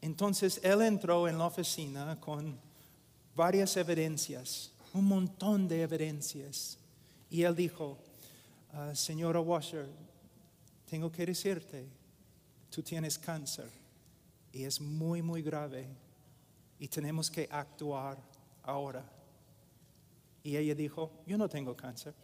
[0.00, 2.58] Entonces él entró en la oficina con
[3.34, 6.78] varias evidencias, un montón de evidencias.
[7.28, 7.98] Y él dijo,
[8.72, 9.86] ah, señora Washer,
[10.88, 11.86] tengo que decirte,
[12.70, 13.70] tú tienes cáncer
[14.52, 15.86] y es muy, muy grave
[16.78, 18.18] y tenemos que actuar
[18.62, 19.04] ahora.
[20.42, 22.14] Y ella dijo, yo no tengo cáncer.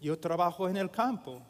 [0.00, 1.42] Yo trabajo en el campo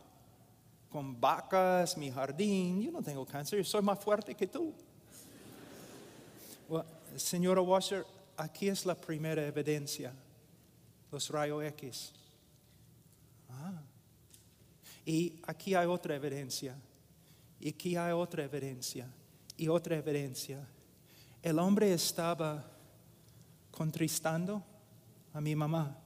[0.92, 4.74] con vacas, mi jardín, yo no tengo cáncer, yo soy más fuerte que tú.
[7.16, 8.04] señora Washer,
[8.36, 10.12] aquí es la primera evidencia,
[11.10, 12.12] los rayos X.
[13.48, 13.80] Ah.
[15.06, 16.76] Y aquí hay otra evidencia,
[17.58, 19.08] y aquí hay otra evidencia,
[19.56, 20.60] y otra evidencia.
[21.42, 22.70] El hombre estaba
[23.70, 24.62] contristando
[25.32, 25.98] a mi mamá,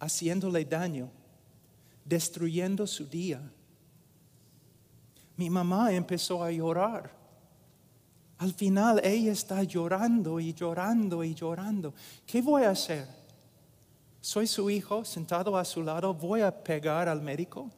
[0.00, 1.08] haciéndole daño,
[2.04, 3.40] destruyendo su día
[5.40, 7.10] mi mamá empezó a llorar.
[8.36, 11.94] Al final ella está llorando y llorando y llorando.
[12.26, 13.06] ¿Qué voy a hacer?
[14.20, 17.70] Soy su hijo sentado a su lado, voy a pegar al médico.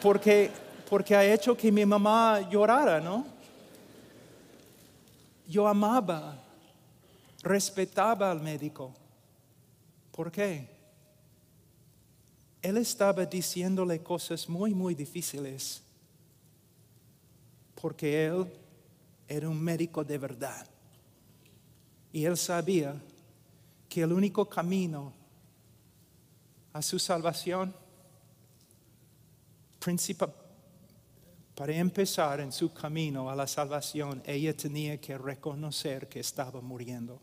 [0.00, 0.50] Porque,
[0.88, 3.26] porque ha hecho que mi mamá llorara, ¿no?
[5.46, 6.38] Yo amaba,
[7.42, 8.94] respetaba al médico.
[10.10, 10.70] ¿Por qué?
[12.62, 15.82] Él estaba diciéndole cosas muy, muy difíciles
[17.82, 18.46] porque él
[19.26, 20.64] era un médico de verdad.
[22.12, 22.94] Y él sabía
[23.88, 25.12] que el único camino
[26.72, 27.74] a su salvación,
[31.56, 37.20] para empezar en su camino a la salvación, ella tenía que reconocer que estaba muriendo.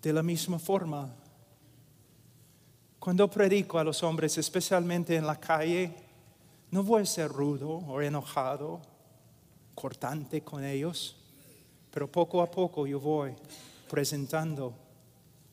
[0.00, 1.12] De la misma forma,
[3.00, 6.03] cuando predico a los hombres, especialmente en la calle,
[6.74, 8.82] no voy a ser rudo o enojado,
[9.76, 11.14] cortante con ellos,
[11.92, 13.32] pero poco a poco yo voy
[13.88, 14.74] presentando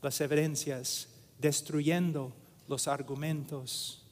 [0.02, 2.34] las evidencias, destruyendo
[2.68, 4.04] los argumentos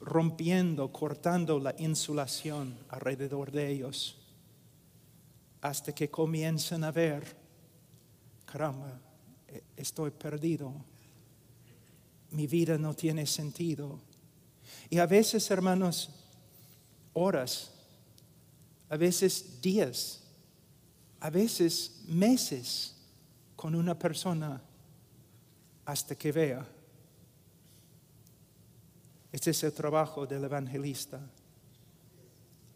[0.00, 4.18] rompiendo, cortando la insulación alrededor de ellos,
[5.60, 7.36] hasta que comiencen a ver,
[8.44, 8.96] caramba,
[9.48, 10.72] e-, estoy perdido,
[12.30, 14.11] mi vida no tiene sentido.
[14.90, 16.10] Y a veces, hermanos,
[17.12, 17.70] horas,
[18.88, 20.22] a veces días,
[21.20, 22.96] a veces meses
[23.56, 24.60] con una persona
[25.84, 26.66] hasta que vea.
[29.30, 31.20] Este es el trabajo del evangelista,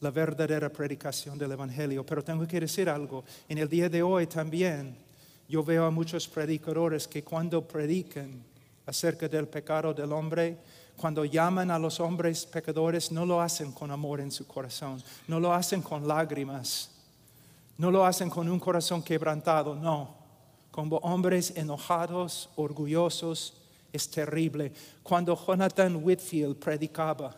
[0.00, 2.04] la verdadera predicación del evangelio.
[2.06, 4.96] Pero tengo que decir algo, en el día de hoy también
[5.48, 8.42] yo veo a muchos predicadores que cuando predican
[8.86, 10.56] acerca del pecado del hombre,
[10.96, 15.38] cuando llaman a los hombres pecadores, no lo hacen con amor en su corazón, no
[15.38, 16.90] lo hacen con lágrimas,
[17.76, 20.14] no lo hacen con un corazón quebrantado, no,
[20.70, 23.54] como hombres enojados, orgullosos,
[23.92, 24.72] es terrible.
[25.02, 27.36] Cuando Jonathan Whitfield predicaba,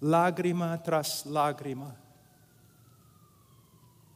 [0.00, 1.96] lágrima tras lágrima,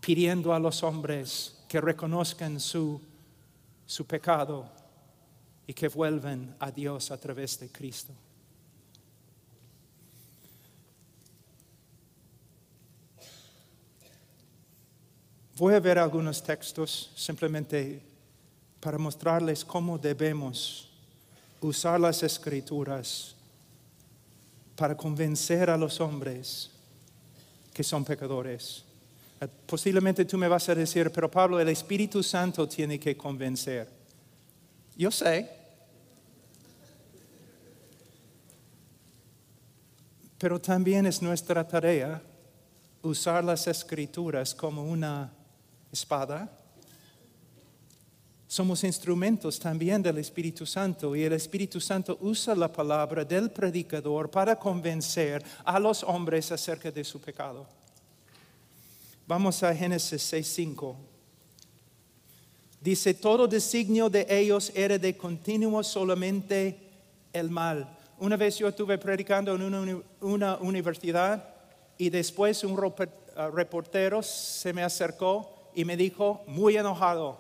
[0.01, 3.01] pidiendo a los hombres que reconozcan su,
[3.85, 4.78] su pecado
[5.69, 8.15] y que vuelven a Dios a través de Cristo.
[15.59, 18.01] Voy a ver algunos textos simplemente
[18.81, 20.89] para mostrarles cómo debemos
[21.61, 23.35] usar las escrituras
[24.75, 26.71] para convencer a los hombres
[27.75, 28.85] que son pecadores.
[29.67, 33.87] Posiblemente tú me vas a decir, pero Pablo, el Espíritu Santo tiene que convencer.
[34.97, 35.58] Yo sé,
[40.39, 42.23] Pero también es nuestra tarea
[43.03, 45.33] usar las escrituras como una
[45.93, 46.51] espada.
[48.47, 54.31] Somos instrumentos también del Espíritu Santo y el Espíritu Santo usa la palabra del predicador
[54.31, 57.67] para convencer a los hombres acerca de su pecado.
[59.27, 60.97] Vamos a Génesis 6.5.
[62.81, 66.79] Dice, todo designio de ellos era de continuo solamente
[67.33, 71.55] el mal una vez yo estuve predicando en una, universidad
[71.97, 77.39] y después un uh, reportero se me acercó y me dijo, muy enojado,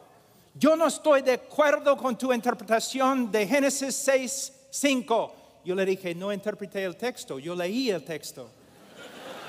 [0.54, 5.34] yo no estoy de acuerdo con tu interpretación de Génesis 6, 5.
[5.64, 8.50] Yo le dije, no interpreté el texto, yo leí el texto.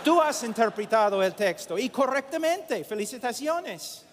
[0.04, 4.06] Tú has interpretado el texto y correctamente, felicitaciones.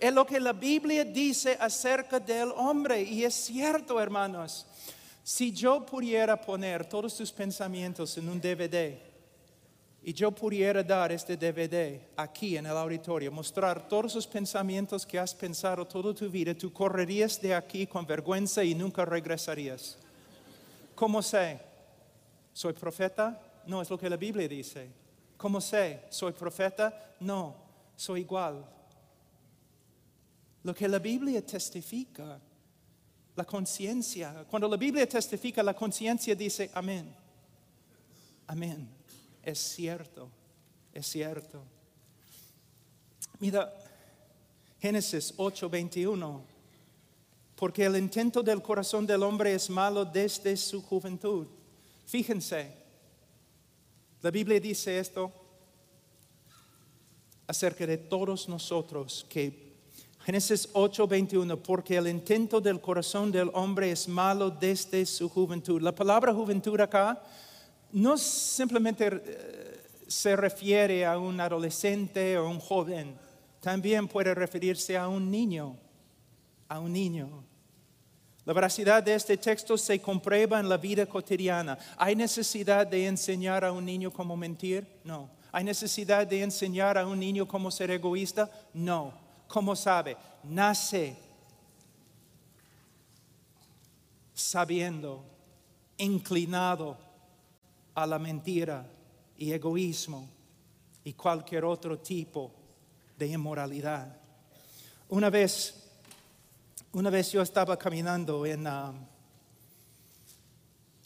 [0.00, 3.02] Es lo que la Biblia dice acerca del hombre.
[3.02, 4.66] Y es cierto, hermanos.
[5.22, 8.98] Si yo pudiera poner todos tus pensamientos en un DVD
[10.02, 15.18] y yo pudiera dar este DVD aquí en el auditorio, mostrar todos los pensamientos que
[15.18, 19.98] has pensado toda tu vida, tú correrías de aquí con vergüenza y nunca regresarías.
[20.94, 21.60] ¿Cómo sé?
[22.54, 23.38] ¿Soy profeta?
[23.66, 24.88] No, es lo que la Biblia dice.
[25.36, 26.04] ¿Cómo sé?
[26.08, 27.14] ¿Soy profeta?
[27.20, 27.54] No,
[27.94, 28.79] soy igual
[30.62, 32.40] lo que la Biblia testifica,
[33.36, 34.44] la conciencia.
[34.48, 37.14] Cuando la Biblia testifica, la conciencia dice, amén.
[38.46, 38.88] Amén.
[39.42, 40.28] Es cierto,
[40.92, 41.62] es cierto.
[43.38, 43.72] Mira,
[44.80, 46.42] Génesis 8:21.
[47.54, 51.46] Porque el intento del corazón del hombre es malo desde su juventud.
[52.06, 52.74] Fíjense,
[54.22, 55.30] la Biblia dice esto
[57.46, 59.69] acerca de todos nosotros que
[60.24, 65.80] Génesis 8:21, porque el intento del corazón del hombre es malo desde su juventud.
[65.80, 67.22] La palabra juventud acá
[67.92, 73.16] no simplemente eh, se refiere a un adolescente o un joven,
[73.60, 75.76] también puede referirse a un niño,
[76.68, 77.44] a un niño.
[78.44, 81.78] La veracidad de este texto se comprueba en la vida cotidiana.
[81.96, 84.86] ¿Hay necesidad de enseñar a un niño cómo mentir?
[85.04, 85.30] No.
[85.52, 88.50] ¿Hay necesidad de enseñar a un niño cómo ser egoísta?
[88.72, 89.12] No.
[89.50, 90.16] ¿Cómo sabe?
[90.44, 91.16] Nace
[94.32, 95.24] sabiendo,
[95.98, 96.96] inclinado
[97.96, 98.86] a la mentira
[99.36, 100.28] y egoísmo
[101.02, 102.52] y cualquier otro tipo
[103.18, 104.16] de inmoralidad.
[105.08, 105.74] Una vez,
[106.92, 109.04] una vez yo estaba caminando en, um,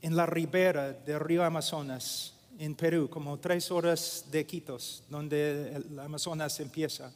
[0.03, 5.99] en la ribera del río Amazonas, en Perú, como tres horas de Quitos, donde el
[5.99, 7.11] Amazonas empieza.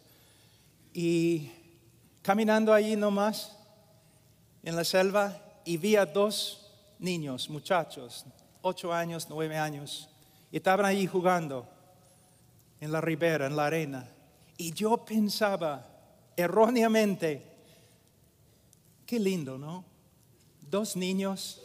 [1.01, 1.53] Y
[2.23, 3.57] caminando allí nomás,
[4.65, 8.27] en la selva, y vi a dos niños, muchachos,
[8.63, 10.11] ocho años, nueve años,
[10.51, 11.69] y estaban allí jugando
[12.81, 14.11] en la ribera, en la arena.
[14.57, 15.87] Y yo pensaba
[16.37, 17.45] erróneamente,
[19.07, 19.85] qué lindo, ¿no?
[20.69, 21.63] Dos niños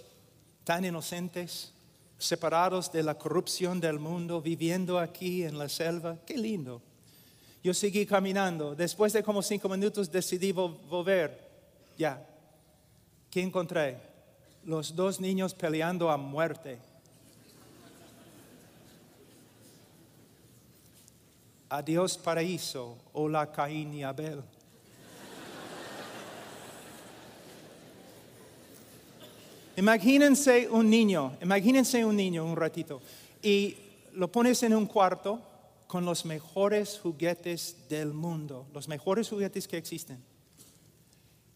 [0.63, 1.73] tan inocentes,
[2.19, 6.19] separados de la corrupción del mundo, viviendo aquí en la selva.
[6.23, 6.83] Qué lindo.
[7.63, 8.75] Yo seguí caminando.
[8.75, 11.39] Después de como cinco minutos decidí volver.
[11.97, 12.27] Ya.
[13.31, 13.97] ¿Qué encontré?
[14.65, 16.77] Los dos niños peleando a muerte.
[21.69, 24.43] Adiós paraíso, hola Caín y Abel.
[29.75, 33.01] Imagínense un niño, imagínense un niño un ratito
[33.41, 33.75] y
[34.13, 35.41] lo pones en un cuarto
[35.93, 40.23] con los mejores juguetes del mundo, los mejores juguetes que existen.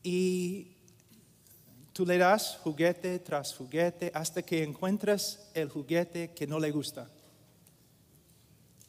[0.03, 0.75] Y
[1.91, 7.09] tú le das juguete tras juguete hasta que encuentras el juguete que no le gusta.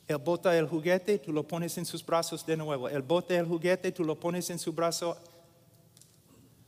[0.06, 2.86] Él bota el juguete, tú lo pones en sus brazos de nuevo.
[2.86, 5.16] Él bota el juguete, tú lo pones en su brazo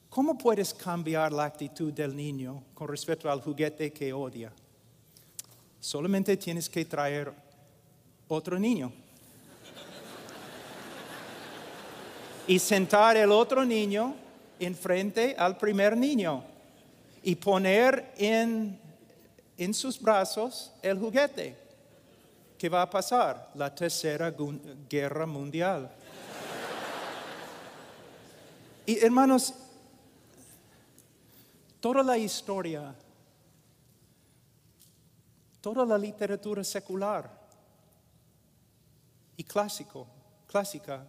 [0.08, 4.50] ¿Cómo puedes cambiar la actitud del niño con respecto al juguete que odia?
[5.78, 7.49] Solamente tienes que traer
[8.30, 8.92] otro niño.
[12.46, 14.16] y sentar el otro niño
[14.58, 16.42] enfrente al primer niño
[17.22, 18.76] y poner en,
[19.56, 21.56] en sus brazos el juguete.
[22.58, 23.50] ¿Qué va a pasar?
[23.54, 24.34] La tercera
[24.88, 25.88] guerra mundial.
[28.84, 29.54] y hermanos,
[31.80, 32.94] Toda la historia,
[35.62, 37.39] toda la literatura secular
[39.40, 40.06] y clásico,
[40.46, 41.02] clásica,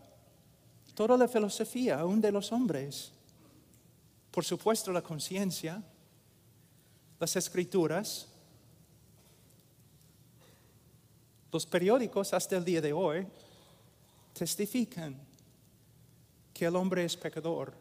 [0.96, 3.12] toda la filosofía, aún de los hombres,
[4.32, 5.84] por supuesto la conciencia,
[7.20, 8.30] las escrituras,
[11.52, 13.28] los periódicos hasta el día de hoy
[14.32, 15.20] testifican
[16.54, 17.74] que el hombre es pecador.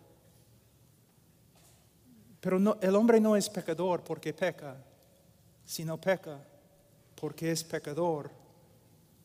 [2.40, 4.76] Pero el hombre no es pecador porque peca,
[5.64, 6.40] sino peca
[7.14, 8.39] porque es pecador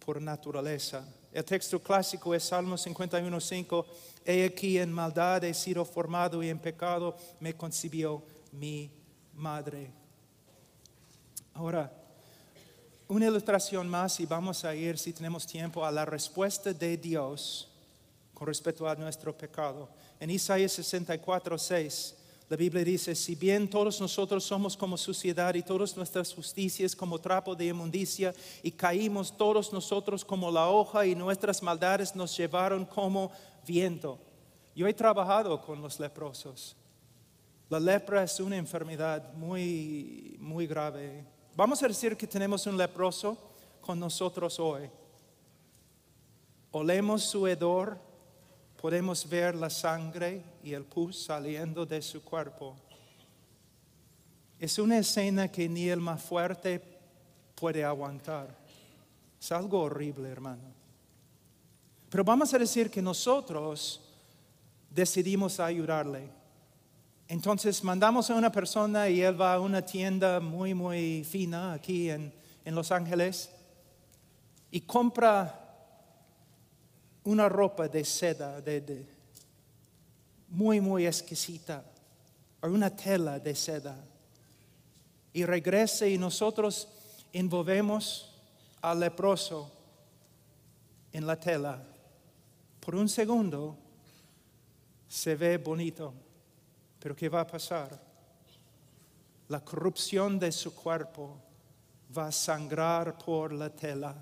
[0.06, 1.03] por naturaleza.
[1.34, 3.86] El texto clásico es Salmo 51.5,
[4.24, 8.89] He aquí en maldad he sido formado y en pecado me concibió mi
[9.34, 9.91] madre.
[11.53, 11.91] Ahora,
[13.08, 17.70] una ilustración más y vamos a ir, si tenemos tiempo, a la respuesta de Dios
[18.34, 19.89] con respecto a nuestro pecado.
[20.20, 22.14] En Isaías 64, 6
[22.47, 27.17] la Biblia dice, si bien todos nosotros somos como suciedad y todas nuestras justicias como
[27.17, 32.85] trapo de inmundicia y caímos todos nosotros como la hoja y nuestras maldades nos llevaron
[32.85, 33.31] como
[33.65, 34.19] viento.
[34.75, 36.75] Yo he trabajado con los leprosos.
[37.67, 41.25] La lepra es una enfermedad muy, muy grave.
[41.55, 43.35] Vamos a decir que tenemos un leproso
[43.81, 44.87] con nosotros hoy.
[46.69, 48.05] Olemos su hedor
[48.82, 52.76] podemos ver la sangre y el pus saliendo de su cuerpo.
[54.59, 56.82] Es una escena que ni el más fuerte
[57.55, 58.55] puede aguantar.
[59.39, 60.63] Es algo horrible, hermano.
[62.09, 64.01] Pero vamos a decir que nosotros
[64.89, 66.30] decidimos ayudarle.
[67.28, 72.09] Entonces mandamos a una persona y él va a una tienda muy, muy fina aquí
[72.09, 72.32] en,
[72.63, 73.51] en Los Ángeles
[74.71, 75.64] y compra
[77.26, 79.05] una ropa de seda de,
[80.49, 81.84] muy, muy exquisita,
[82.61, 83.95] o una tela de seda,
[85.34, 86.88] y regresa y nosotros
[87.34, 88.32] envolvemos
[88.82, 89.71] al leproso
[91.11, 91.84] en la tela.
[92.80, 93.76] Por un segundo
[95.07, 96.13] se ve bonito,
[96.99, 97.99] pero ¿qué va a pasar?
[99.49, 101.38] La corrupción de su cuerpo
[102.15, 104.15] va a sangrar por la tela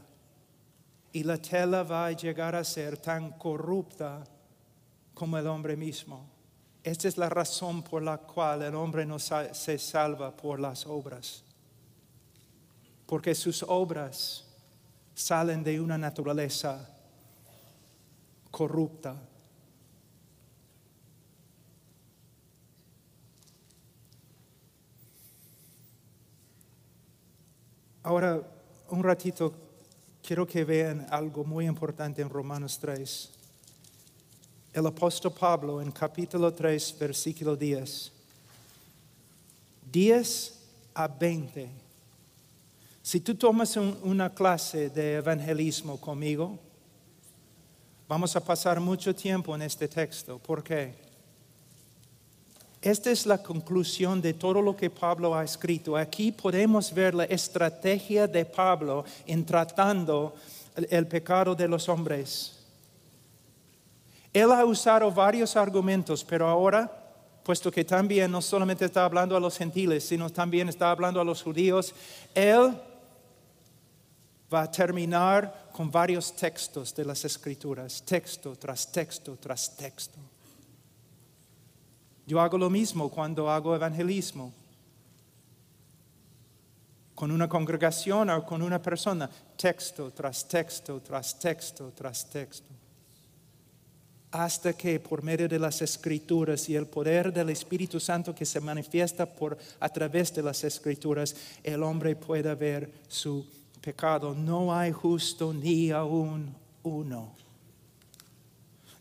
[1.14, 4.24] y la tela va a llegar a ser tan corrupta
[5.14, 6.28] como el hombre mismo.
[6.84, 11.44] Esta es la razón por la cual el hombre no se salva por las obras.
[13.06, 14.44] Porque sus obras
[15.14, 16.90] salen de una naturaleza
[18.50, 19.16] corrupta.
[28.02, 28.42] Ahora,
[28.90, 29.63] un ratito
[30.26, 33.30] quiero que vean algo muy importante en Romanos 3.
[34.74, 38.12] El apóstol Pablo en capítulo 3, versículo 10.
[39.92, 40.60] 10
[40.96, 41.70] a 20.
[43.02, 46.58] Si tú tomas una clase de evangelismo conmigo,
[48.08, 50.40] vamos a pasar mucho tiempo en este texto.
[50.40, 51.03] ¿Por qué?
[52.84, 55.96] Esta es la conclusión de todo lo que Pablo ha escrito.
[55.96, 60.36] Aquí podemos ver la estrategia de Pablo en tratando
[60.76, 62.60] el pecado de los hombres.
[64.34, 66.92] Él ha usado varios argumentos, pero ahora
[67.44, 71.24] puesto que también no solamente está hablando a los gentiles, sino también está hablando a
[71.24, 71.94] los judíos,
[72.36, 72.74] Él
[74.54, 80.33] va a terminar con varios textos de las escrituras, texto tras texto tras texto.
[82.26, 84.54] Yo hago lo mismo cuando hago evangelismo
[87.14, 92.68] con una congregación o con una persona, texto tras texto, tras texto, tras texto.
[94.32, 98.60] Hasta que por medio de las escrituras y el poder del Espíritu Santo que se
[98.60, 103.46] manifiesta por, a través de las escrituras, el hombre pueda ver su
[103.80, 104.34] pecado.
[104.34, 107.43] No hay justo ni aún uno.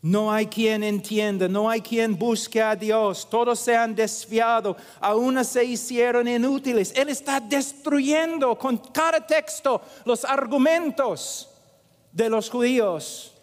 [0.03, 3.25] No hay quien entienda, no hay quien busque a Dios.
[3.29, 6.91] Todos se han desviado, aún se hicieron inútiles.
[6.93, 11.49] Él está destruyendo con cada texto los argumentos
[12.11, 13.33] de los judíos.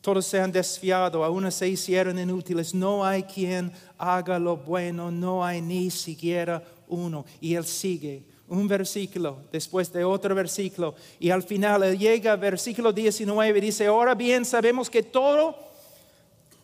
[0.00, 2.72] Todos se han desviado, aún se hicieron inútiles.
[2.72, 7.24] No hay quien haga lo bueno, no hay ni siquiera uno.
[7.40, 13.56] Y él sigue un versículo después de otro versículo y al final llega versículo 19
[13.56, 15.56] y dice, ahora bien sabemos que todo,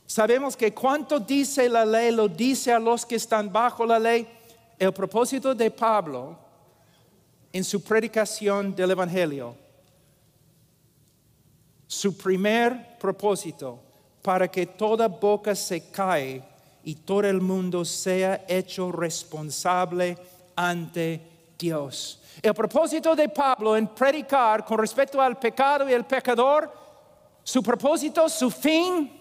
[0.04, 4.26] sabemos que cuanto dice la ley lo dice a los que están bajo la ley.
[4.78, 6.36] El propósito de Pablo
[7.52, 9.54] en su predicación del Evangelio,
[11.86, 13.80] su primer propósito,
[14.22, 16.42] para que toda boca se cae
[16.82, 20.18] y todo el mundo sea hecho responsable
[20.56, 21.35] ante Dios.
[21.58, 26.72] El propósito de Pablo en predicar con respecto al pecado y el pecador,
[27.42, 29.20] su propósito, su fin,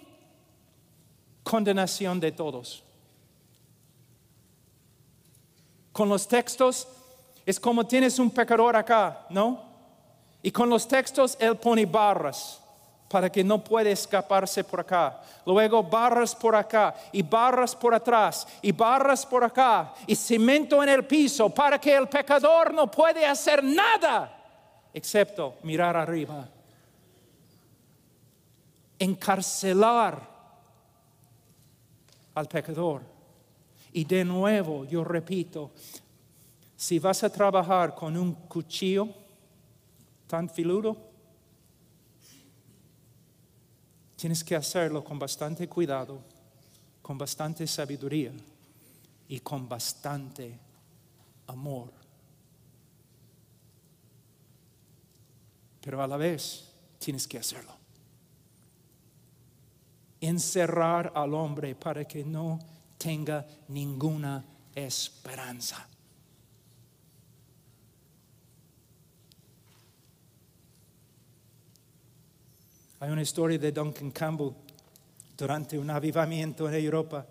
[1.43, 2.83] condenación de todos.
[5.91, 6.87] Con los textos
[7.45, 9.63] es como tienes un pecador acá, ¿no?
[10.41, 12.61] Y con los textos él pone barras
[13.09, 15.21] para que no pueda escaparse por acá.
[15.45, 20.89] Luego barras por acá y barras por atrás y barras por acá y cemento en
[20.89, 24.35] el piso para que el pecador no puede hacer nada
[24.95, 26.47] excepto mirar arriba.
[28.97, 30.35] Encarcelar
[32.33, 33.01] al pecador.
[33.91, 35.71] Y de nuevo, yo repito,
[36.77, 39.09] si vas a trabajar con un cuchillo
[40.27, 40.95] tan filudo,
[44.15, 46.19] Tienes que hacerlo con bastante cuidado,
[47.01, 48.31] con bastante sabiduría
[49.27, 50.57] y con bastante
[51.47, 51.91] amor.
[55.81, 57.71] Pero a la vez tienes que hacerlo.
[60.21, 62.59] Encerrar al hombre para que no
[62.97, 64.43] tenga ninguna
[64.73, 65.87] esperanza.
[72.97, 74.51] Hay una historia de Duncan Campbell
[75.37, 77.25] durante un avivamiento en Europa.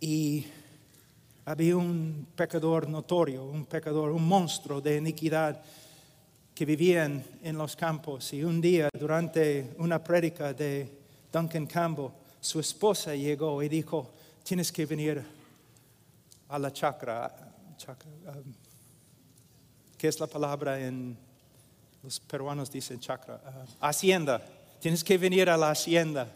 [0.00, 0.44] Y
[1.44, 5.62] había un pecador notorio, un pecador, un monstruo de iniquidad
[6.52, 8.32] que vivía en, los campos.
[8.32, 10.90] Y un día, durante una prédica de
[11.32, 12.10] Duncan Campbell,
[12.40, 14.10] su esposa llegó y dijo,
[14.42, 15.24] tienes que venir
[16.48, 18.52] a la chacra, chacra um,
[19.96, 21.27] ¿qué es la palabra en
[22.02, 24.42] los peruanos dicen chakra, ah, hacienda.
[24.80, 26.28] Tienes que venir a la hacienda.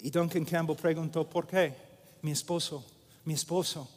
[0.00, 1.74] Y Duncan Campbell preguntó, ¿por qué?
[2.22, 2.84] Mi esposo,
[3.24, 3.88] mi esposo.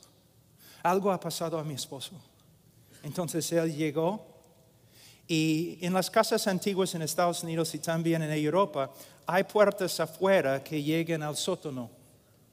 [0.84, 2.20] Algo ha pasado a mi esposo.
[3.04, 4.28] Entonces él llegó
[5.28, 8.92] y en las casas antiguas en Estados Unidos y también en Europa
[9.26, 11.90] hay puertas afuera que llegan al sótano,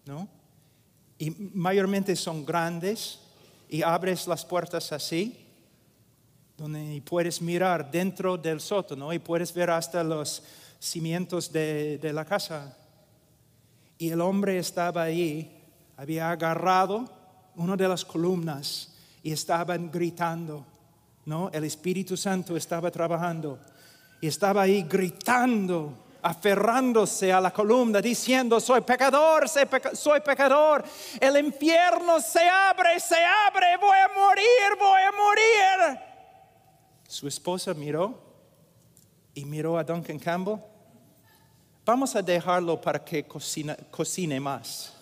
[0.04, 0.28] ¿no?
[1.18, 3.18] Y mayormente son grandes
[3.68, 5.46] y abres las puertas así,
[6.56, 10.42] donde puedes mirar dentro del sótano y puedes ver hasta los
[10.80, 12.76] cimientos de, la casa.
[13.98, 15.62] Y el hombre estaba ahí,
[15.96, 17.08] había agarrado
[17.56, 20.64] una de las columnas y estaban gritando,
[21.26, 21.50] ¿no?
[21.52, 23.58] El Espíritu Santo estaba trabajando
[24.20, 30.84] y estaba ahí gritando aferrándose a la columna, diciendo, soy pecador, soy pecador,
[31.18, 36.00] el infierno se abre, se abre, voy a morir, voy a morir.
[37.08, 38.22] Su esposa miró
[39.32, 40.58] y miró a Duncan Campbell.
[41.86, 44.92] Vamos a dejarlo para que cocine más.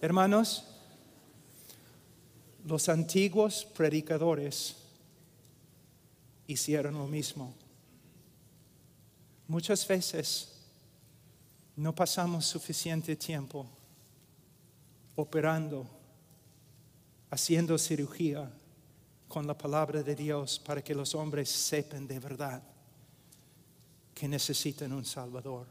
[0.00, 0.66] Hermanos,
[2.64, 4.83] los antiguos predicadores
[6.46, 7.54] hicieron lo mismo.
[9.48, 10.52] Muchas veces
[11.76, 13.66] no pasamos suficiente tiempo
[15.16, 15.86] operando
[17.30, 18.48] haciendo cirugía
[19.26, 22.62] con la palabra de Dios para que los hombres sepan de verdad
[24.14, 25.66] que necesitan un Salvador.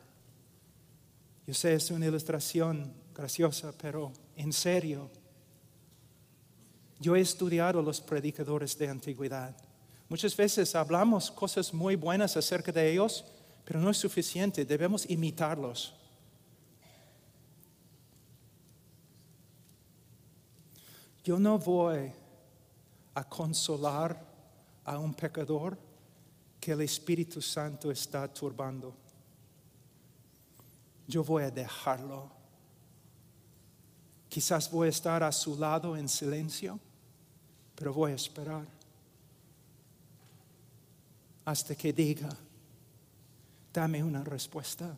[1.48, 5.10] Yo sé, es una ilustración graciosa, pero en serio,
[7.00, 9.56] yo he estudiado los predicadores de antigüedad.
[10.14, 13.26] Muchas veces hablamos cosas muy buenas acerca de ellos,
[13.66, 15.96] pero no es suficiente, debemos imitarlos.
[21.24, 22.12] Yo no voy
[23.16, 24.24] a consolar
[24.86, 25.80] a un pecador
[26.60, 28.94] que el Espíritu Santo está turbando.
[31.08, 32.30] Yo voy a dejarlo.
[34.30, 36.80] Quizás voy a estar a su lado en silencio,
[37.74, 38.83] pero voy a esperar
[41.46, 42.30] hasta que diga,
[43.74, 44.98] dame una respuesta.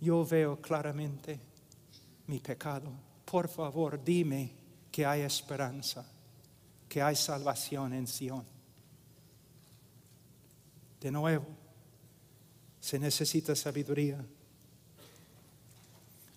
[0.00, 1.38] Yo veo claramente
[2.26, 2.90] mi pecado.
[3.24, 4.52] Por favor, dime
[4.90, 6.04] que hay esperanza,
[6.88, 8.44] que hay salvación en Sion.
[11.00, 11.46] De nuevo,
[12.80, 14.24] se necesita sabiduría.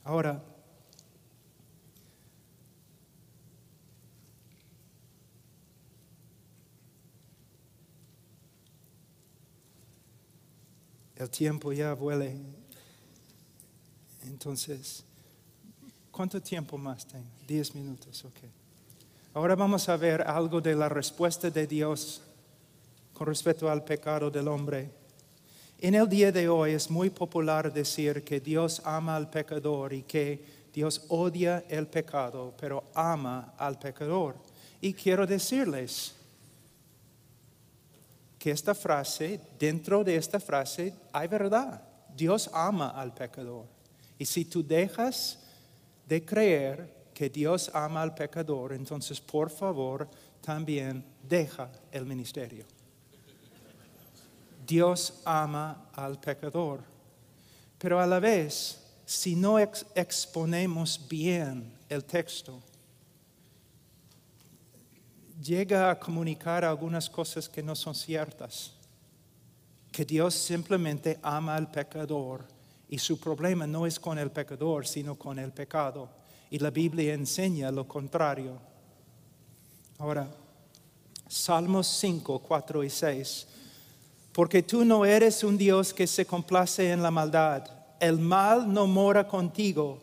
[0.04, 0.44] Ahora,
[11.24, 12.38] el tiempo ya vuele.
[14.24, 15.04] Entonces,
[16.12, 17.30] ¿cuánto tiempo más tengo?
[17.48, 18.40] Diez minutos, ok.
[19.34, 22.22] Ahora vamos a ver algo de la respuesta de Dios
[23.14, 24.92] con respecto al pecado del hombre.
[25.80, 30.04] En el día de hoy es muy popular decir que Dios ama al pecador y
[30.04, 34.36] que Dios odia el pecado, pero ama al pecador.
[34.82, 36.16] Y quiero decirles
[38.44, 41.82] que esta frase, dentro de esta frase hay verdad.
[42.14, 43.66] Dios ama al pecador.
[44.20, 45.40] Y si tú dejas
[46.06, 50.10] de creer que Dios ama al pecador, entonces por favor
[50.42, 52.66] también deja el ministerio.
[54.68, 56.84] Dios ama al pecador.
[57.78, 62.62] Pero a la vez, si no exponemos bien el texto,
[65.44, 68.72] llega a comunicar algunas cosas que no son ciertas.
[69.92, 72.46] Que Dios simplemente ama al pecador
[72.90, 76.10] y su problema no es con el pecador, sino con el pecado.
[76.50, 78.58] Y la Biblia enseña lo contrario.
[79.98, 80.28] Ahora,
[81.28, 83.48] Salmos 5, 4 y 6
[84.34, 87.66] porque tú no eres un Dios que se complace en la maldad.
[88.00, 90.02] El mal no mora contigo.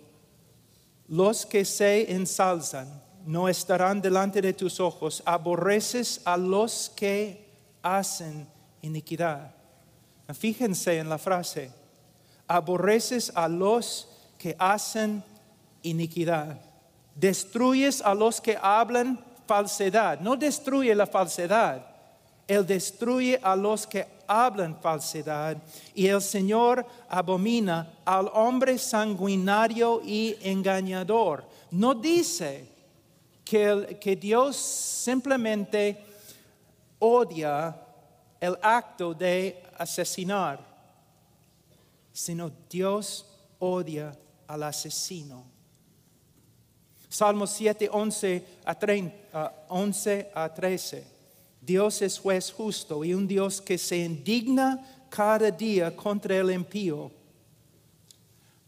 [1.08, 5.22] Los que se ensalzan no estarán delante de tus ojos.
[5.24, 7.46] Aborreces a los que
[7.82, 8.46] hacen
[8.82, 9.54] iniquidad.
[10.34, 11.70] Fíjense en la frase.
[12.46, 14.08] Aborreces a los
[14.38, 15.22] que hacen
[15.82, 16.60] iniquidad.
[17.14, 20.20] Destruyes a los que hablan falsedad.
[20.20, 21.86] No destruye la falsedad.
[22.46, 25.56] Él destruye a los que hablan falsedad
[25.92, 31.44] y el Señor abomina al hombre sanguinario y engañador.
[31.72, 32.68] No dice
[33.50, 35.98] que, Dios simplemente
[37.00, 37.76] odia
[38.40, 40.60] el acto de asesinar,
[42.12, 43.26] sino Dios
[43.58, 45.44] odia al asesino.
[47.08, 51.04] Salmo 7, 11 a, 30, 11 a 13.
[51.60, 57.10] Dios es juez justo y un Dios que se indigna cada día contra el impío.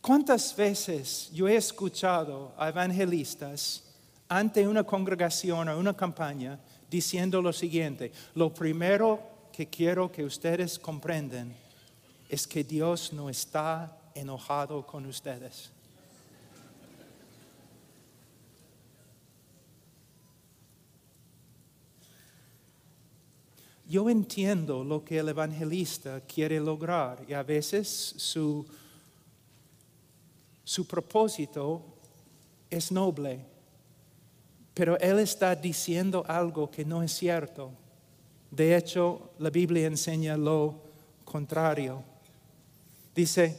[0.00, 3.91] ¿Cuántas veces yo he escuchado a evangelistas
[4.38, 6.58] ante una congregación o una campaña
[6.90, 8.12] diciendo lo siguiente?
[8.34, 9.20] Lo primero
[9.52, 11.54] que quiero que ustedes comprendan
[12.30, 15.70] es que Dios no está enojado con ustedes.
[23.86, 28.66] Yo entiendo lo que el evangelista quiere lograr y a veces su,
[30.64, 31.84] su propósito
[32.70, 33.51] es noble,
[34.74, 37.70] pero él está diciendo algo que no es cierto.
[38.50, 40.74] De hecho, la Biblia enseña lo
[41.24, 42.02] contrario.
[43.14, 43.56] Dice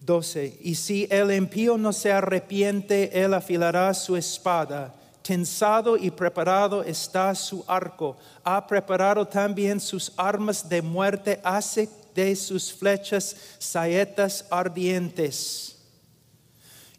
[0.00, 4.94] 12, y si el impío no se arrepiente, él afilará su espada
[5.28, 8.16] Tensado y preparado está su arco.
[8.42, 11.38] Ha preparado también sus armas de muerte.
[11.44, 15.76] Hace de sus flechas saetas ardientes.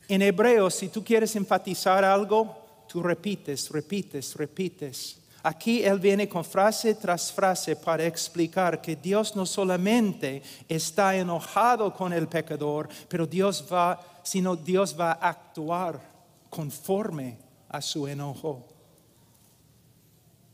[0.09, 5.19] En hebreo, si tú quieres enfatizar algo, tú repites, repites, repites.
[5.43, 11.93] Aquí él viene con frase tras frase para explicar que Dios no solamente está enojado
[11.93, 16.01] con el pecador, pero Dios va, sino Dios va a actuar
[16.49, 17.37] conforme
[17.69, 18.67] a su enojo.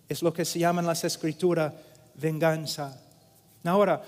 [0.07, 1.73] Es lo que se llama en las escrituras
[2.15, 3.01] venganza.
[3.63, 4.03] Ahora,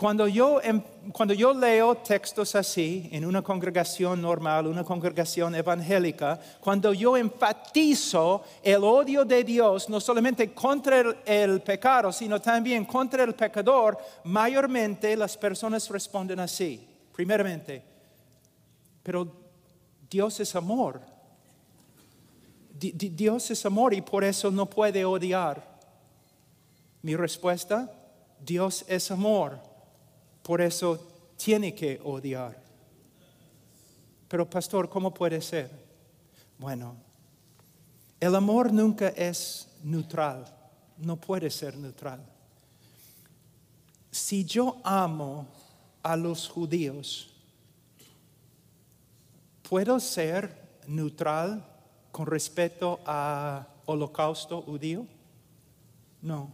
[0.00, 0.80] cuando yo, em,
[1.12, 8.42] cuando yo leo textos así en una congregación normal, una congregación evangélica, cuando yo enfatizo
[8.62, 13.98] el odio de Dios, no solamente contra el, el pecado, sino también contra el pecador,
[14.24, 16.88] mayormente las personas responden así.
[17.12, 17.82] Primeramente,
[19.02, 19.30] pero
[20.08, 21.02] Dios es amor.
[22.72, 25.62] Dios es amor y por eso no puede odiar.
[27.02, 27.92] Mi respuesta,
[28.40, 29.68] Dios es amor
[30.50, 30.98] por eso
[31.36, 32.60] tiene que odiar.
[34.26, 35.70] Pero pastor, ¿cómo puede ser?
[36.58, 36.96] Bueno,
[38.18, 40.44] el amor nunca es neutral,
[40.98, 42.20] no puede ser neutral.
[44.10, 45.46] Si yo amo
[46.02, 47.30] a los judíos,
[49.68, 51.64] ¿puedo ser neutral
[52.10, 55.06] con respecto al holocausto judío?
[56.20, 56.52] No.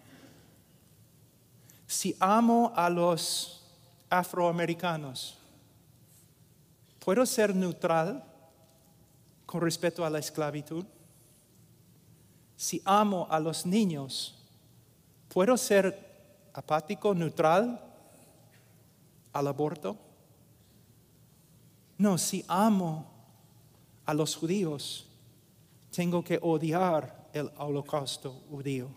[1.86, 3.62] Si amo a los
[4.10, 5.38] afroamericanos.
[6.98, 8.24] ¿Puedo ser neutral
[9.44, 10.84] con respecto a la esclavitud?
[12.56, 14.34] Si amo a los niños,
[15.28, 17.80] ¿puedo ser apático, neutral
[19.32, 19.96] al aborto?
[21.98, 23.06] No, si amo
[24.04, 25.06] a los judíos,
[25.94, 28.88] tengo que odiar el holocausto judío.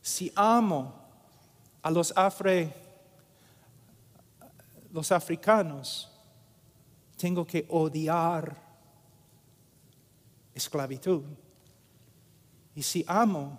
[0.00, 0.94] Si amo
[1.82, 2.50] a los afro
[4.92, 6.10] los africanos,
[7.16, 8.56] tengo que odiar
[10.54, 11.22] esclavitud.
[12.74, 13.58] Y si amo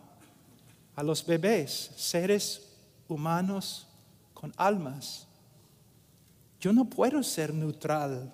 [0.96, 2.78] a los bebés, seres
[3.08, 3.88] humanos
[4.34, 5.28] con almas,
[6.60, 8.34] yo no puedo ser neutral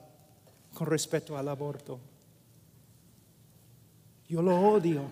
[0.74, 2.00] con respecto al aborto.
[4.28, 5.04] Yo lo odio.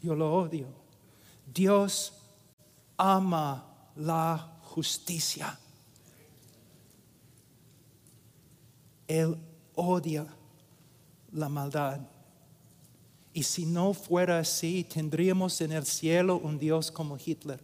[0.00, 0.66] Yo lo odio.
[1.52, 2.12] Dios
[2.96, 5.58] ama la justicia.
[9.08, 9.36] Él
[9.74, 10.26] odia
[11.32, 12.00] la maldad.
[13.32, 17.60] Y si no fuera así, tendríamos en el cielo un Dios como Hitler.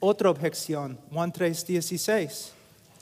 [0.00, 2.50] Otra objeción, Juan 3:16.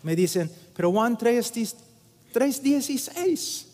[0.02, 3.66] Me dicen, pero Juan 3:16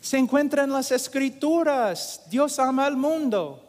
[0.00, 2.22] se encuentra en las escrituras.
[2.30, 3.65] Dios ama al mundo.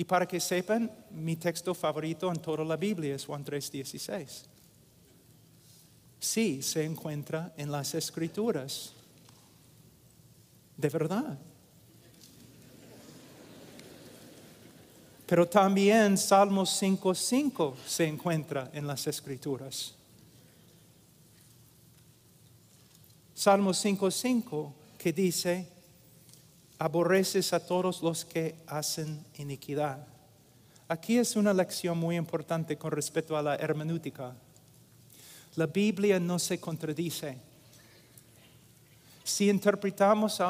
[0.00, 4.46] Y para que sepan, mi texto favorito en toda la Biblia es Juan 3:16.
[6.20, 8.92] Sí, se encuentra en las escrituras.
[10.76, 11.36] De verdad.
[15.26, 19.94] Pero también Salmos 5:5 se encuentra en las escrituras.
[23.34, 25.77] Salmos 5:5 que dice,
[26.78, 30.06] aborreces a todos los que hacen iniquidad.
[30.88, 34.34] Aquí es una lección muy importante con respecto a la hermenéutica.
[35.56, 37.36] La Biblia no se contradice.
[39.24, 40.40] Si interpretamos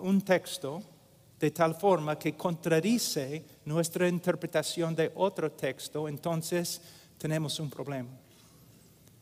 [0.00, 0.82] un texto
[1.38, 6.80] de tal forma que contradice nuestra interpretación de otro texto, entonces
[7.18, 8.08] tenemos un problema.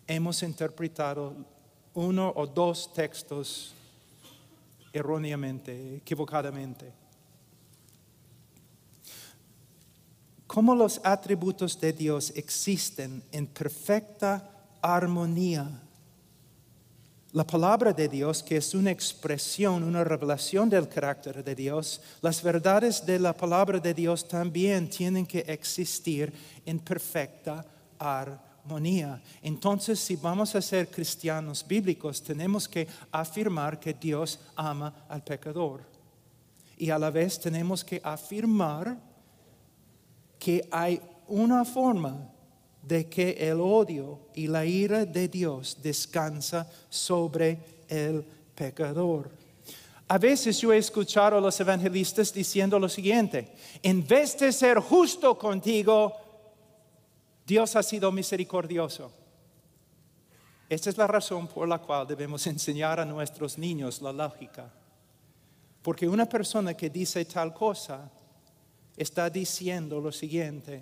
[0.07, 1.35] Hemos interpretado
[1.95, 3.75] uno o dos textos
[4.93, 6.93] erróneamente, equivocadamente.
[10.47, 14.51] Cómo los atributos de Dios existen en perfecta
[14.82, 15.70] armonía.
[17.32, 22.43] La palabra de Dios, que es una expresión, una revelación del carácter de Dios, las
[22.43, 26.32] verdades de la palabra de Dios también tienen que existir
[26.66, 27.64] en perfecta
[27.97, 28.50] armonía
[29.43, 35.83] entonces, si vamos a ser cristianos bíblicos, tenemos que afirmar que Dios ama al pecador.
[36.77, 38.99] Y a la vez tenemos que afirmar
[40.39, 42.31] que hay una forma
[42.83, 47.59] de que el odio y la ira de Dios descansa sobre
[47.89, 49.31] el pecador.
[50.09, 53.53] A veces yo he escuchado a los evangelistas diciendo lo siguiente,
[53.83, 56.30] en vez de ser justo contigo,
[57.51, 59.11] Dios ha sido misericordioso.
[60.69, 64.73] Esta es la razón por la cual debemos enseñar a nuestros niños la lógica.
[65.83, 68.09] Porque una persona que dice tal cosa
[68.97, 70.81] está diciendo lo siguiente,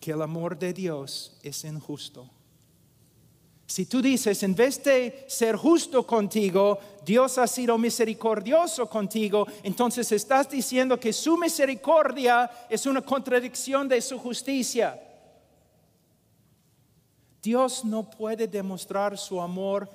[0.00, 2.28] que el amor de Dios es injusto.
[3.66, 10.10] Si tú dices, en vez de ser justo contigo, Dios ha sido misericordioso contigo, entonces
[10.12, 15.00] estás diciendo que su misericordia es una contradicción de su justicia.
[17.42, 19.88] Dios no puede demostrar su amor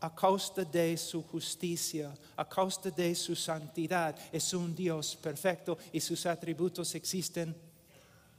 [0.00, 4.16] a causa de su justicia, a causa de su santidad.
[4.30, 7.56] Es un Dios perfecto y sus atributos existen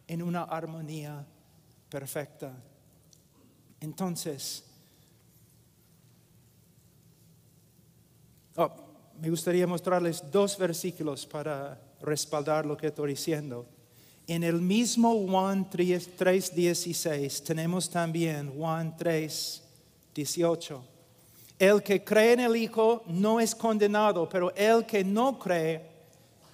[0.07, 1.25] en una armonía
[1.89, 2.53] perfecta.
[3.79, 4.63] Entonces,
[8.57, 8.71] oh,
[9.19, 13.65] me gustaría mostrarles dos versículos para respaldar lo que estoy diciendo.
[14.27, 20.81] En el mismo Juan 3:16 tenemos también Juan 3:18.
[21.57, 25.81] El que cree en el Hijo no es condenado, pero el que no cree,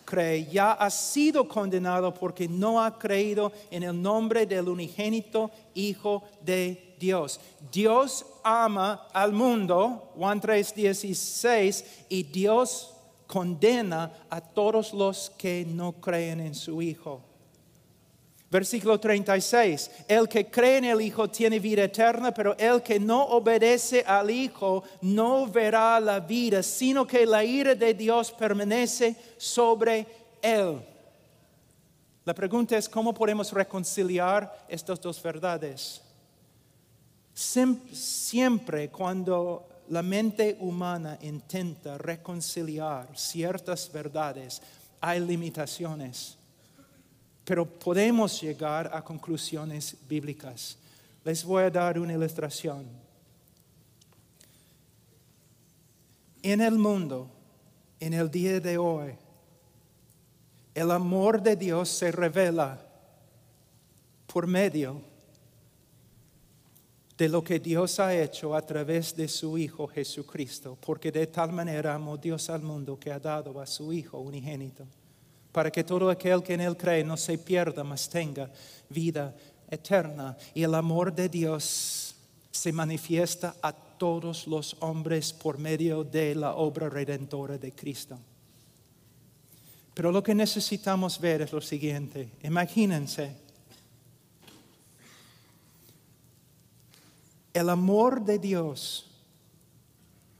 [0.05, 6.23] cree, ya ha sido condenado porque no ha creído en el nombre del unigénito Hijo
[6.41, 7.41] de Dios.
[7.71, 12.93] Dios ama al mundo, Juan 3:16, y Dios
[13.27, 17.21] condena a todos los que no creen en su Hijo.
[18.51, 23.23] Versículo 36, el que cree en el Hijo tiene vida eterna, pero el que no
[23.23, 30.05] obedece al Hijo no verá la vida, sino que la ira de Dios permanece sobre
[30.39, 30.85] él.
[32.25, 36.03] La pregunta es, ¿cómo podemos reconciliar estas dos verdades?
[37.33, 44.61] Siempre cuando la mente humana intenta reconciliar ciertas verdades,
[45.01, 46.37] hay limitaciones
[47.43, 50.77] pero podemos llegar a conclusiones bíblicas.
[51.23, 52.85] Les voy a dar una ilustración.
[56.41, 57.29] En el mundo,
[57.99, 59.15] en el día de hoy,
[60.73, 62.79] el amor de Dios se revela
[64.27, 65.01] por medio
[67.17, 71.51] de lo que Dios ha hecho a través de su Hijo Jesucristo, porque de tal
[71.51, 74.87] manera amó Dios al mundo que ha dado a su Hijo unigénito
[75.53, 78.49] para que todo aquel que en Él cree no se pierda, mas tenga
[78.89, 79.33] vida
[79.69, 80.35] eterna.
[80.53, 82.15] Y el amor de Dios
[82.51, 88.19] se manifiesta a todos los hombres por medio de la obra redentora de Cristo.
[89.93, 92.31] Pero lo que necesitamos ver es lo siguiente.
[92.41, 93.42] Imagínense.
[97.53, 99.11] El amor de Dios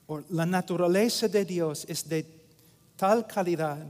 [0.08, 2.26] o la naturaleza de Dios es de
[2.96, 3.86] tal calidad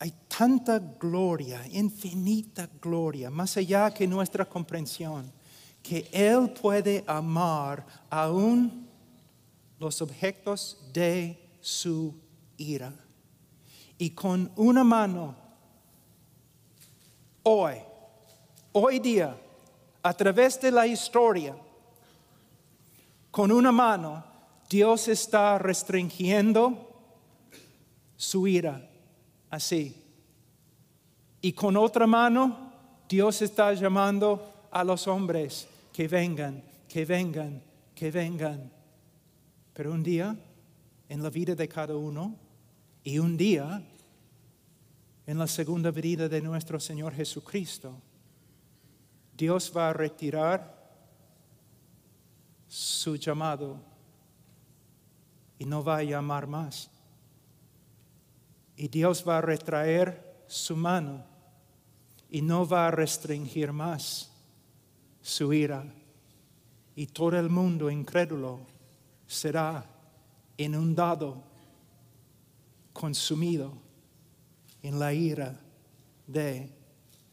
[0.00, 5.32] hay tanta gloria, infinita gloria, más allá que nuestra comprensión,
[5.82, 8.88] que Él puede amar aún
[9.78, 12.14] los objetos de su
[12.56, 12.92] ira.
[13.96, 15.34] Y con una mano,
[17.42, 17.74] hoy,
[18.70, 19.36] hoy día,
[20.02, 21.56] a través de la historia,
[23.30, 24.24] con una mano,
[24.68, 26.88] Dios está restringiendo
[28.16, 28.88] su ira
[29.50, 29.94] así.
[31.40, 32.72] Y con otra mano,
[33.08, 37.62] Dios está llamando a los hombres que vengan, que vengan,
[37.94, 38.70] que vengan.
[39.72, 40.36] Pero un día,
[41.08, 42.34] en la vida de cada uno,
[43.04, 43.82] y un día,
[45.26, 48.02] en la segunda venida de nuestro Señor Jesucristo,
[49.38, 50.76] Dios va a retirar
[52.66, 53.80] su llamado
[55.60, 56.90] y no va a llamar más.
[58.74, 61.24] Y Dios va a retraer su mano
[62.28, 64.32] y no va a restringir más
[65.22, 65.84] su ira.
[66.96, 68.66] Y todo el mundo incrédulo
[69.24, 69.84] será
[70.56, 71.44] inundado,
[72.92, 73.72] consumido
[74.82, 75.60] en la ira
[76.26, 76.72] de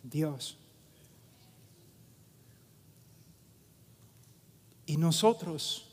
[0.04, 0.60] Dios.
[4.86, 5.88] Y nosotros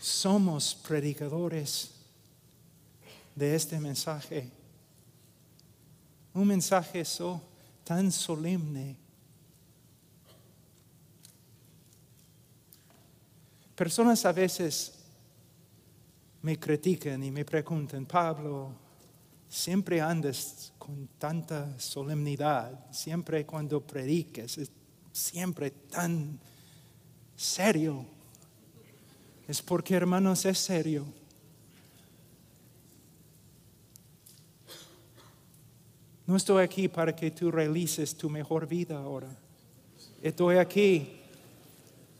[0.00, 1.92] somos predicadores
[3.34, 4.50] de este mensaje.
[6.34, 7.04] Un mensaje
[7.84, 8.96] tan solemne.
[13.76, 14.92] Personas a veces
[16.42, 18.72] me critican y me preguntan, Pablo,
[19.48, 24.70] siempre andas con tanta solemnidad, siempre cuando prediques, es
[25.12, 26.38] siempre tan
[27.42, 28.04] serio.
[29.48, 31.04] Es porque, hermanos, es serio.
[36.26, 39.28] No estoy aquí para que tú realices tu mejor vida ahora.
[40.22, 41.18] Estoy aquí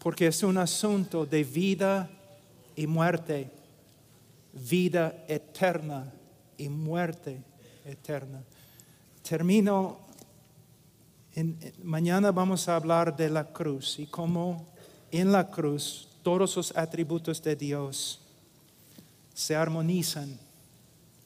[0.01, 2.11] porque es un asunto de vida
[2.74, 3.49] y muerte,
[4.53, 6.12] vida eterna
[6.59, 7.40] y muerte
[7.85, 8.43] eterna.
[9.27, 10.01] Termino,
[11.85, 14.72] mañana vamos a hablar de la cruz y cómo
[15.12, 18.20] en la cruz todos los atributos de Dios
[19.32, 20.36] se armonizan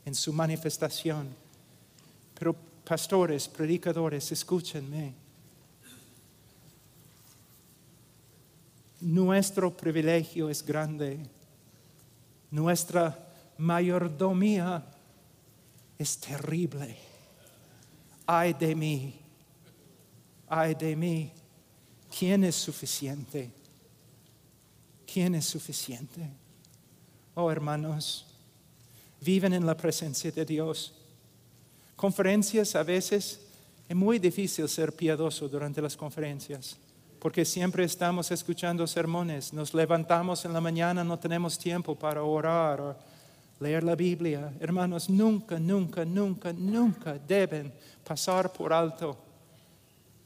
[0.04, 1.28] en su manifestación
[2.38, 2.54] pero
[2.84, 5.26] pastores, predicadores, escúchenme.
[9.00, 11.18] nuestro privilegio es grande.
[12.50, 13.16] Nuestra
[13.58, 14.84] mayordomía
[15.98, 16.96] es terrible.
[18.26, 19.14] Ay de mí,
[20.48, 21.32] ay de mí.
[22.18, 23.50] ¿Quién es suficiente?
[25.11, 26.28] ¿Quién es suficiente?
[27.35, 28.27] Oh hermanos,
[29.20, 30.95] viven en la presencia de Dios.
[31.95, 33.41] Conferencias a veces
[33.89, 36.77] es muy difícil ser piadoso durante las conferencias,
[37.20, 42.81] porque siempre estamos escuchando sermones, nos levantamos en la mañana, no tenemos tiempo para orar
[42.81, 42.97] o
[43.61, 44.53] leer la Biblia.
[44.61, 47.73] Hermanos, nunca, nunca, nunca, nunca deben
[48.05, 49.16] pasar por alto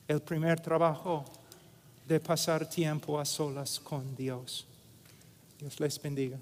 [0.08, 1.24] el primer trabajo
[2.06, 4.66] de pasar tiempo a solas con Dios.
[5.60, 6.38] Dios les bendiga.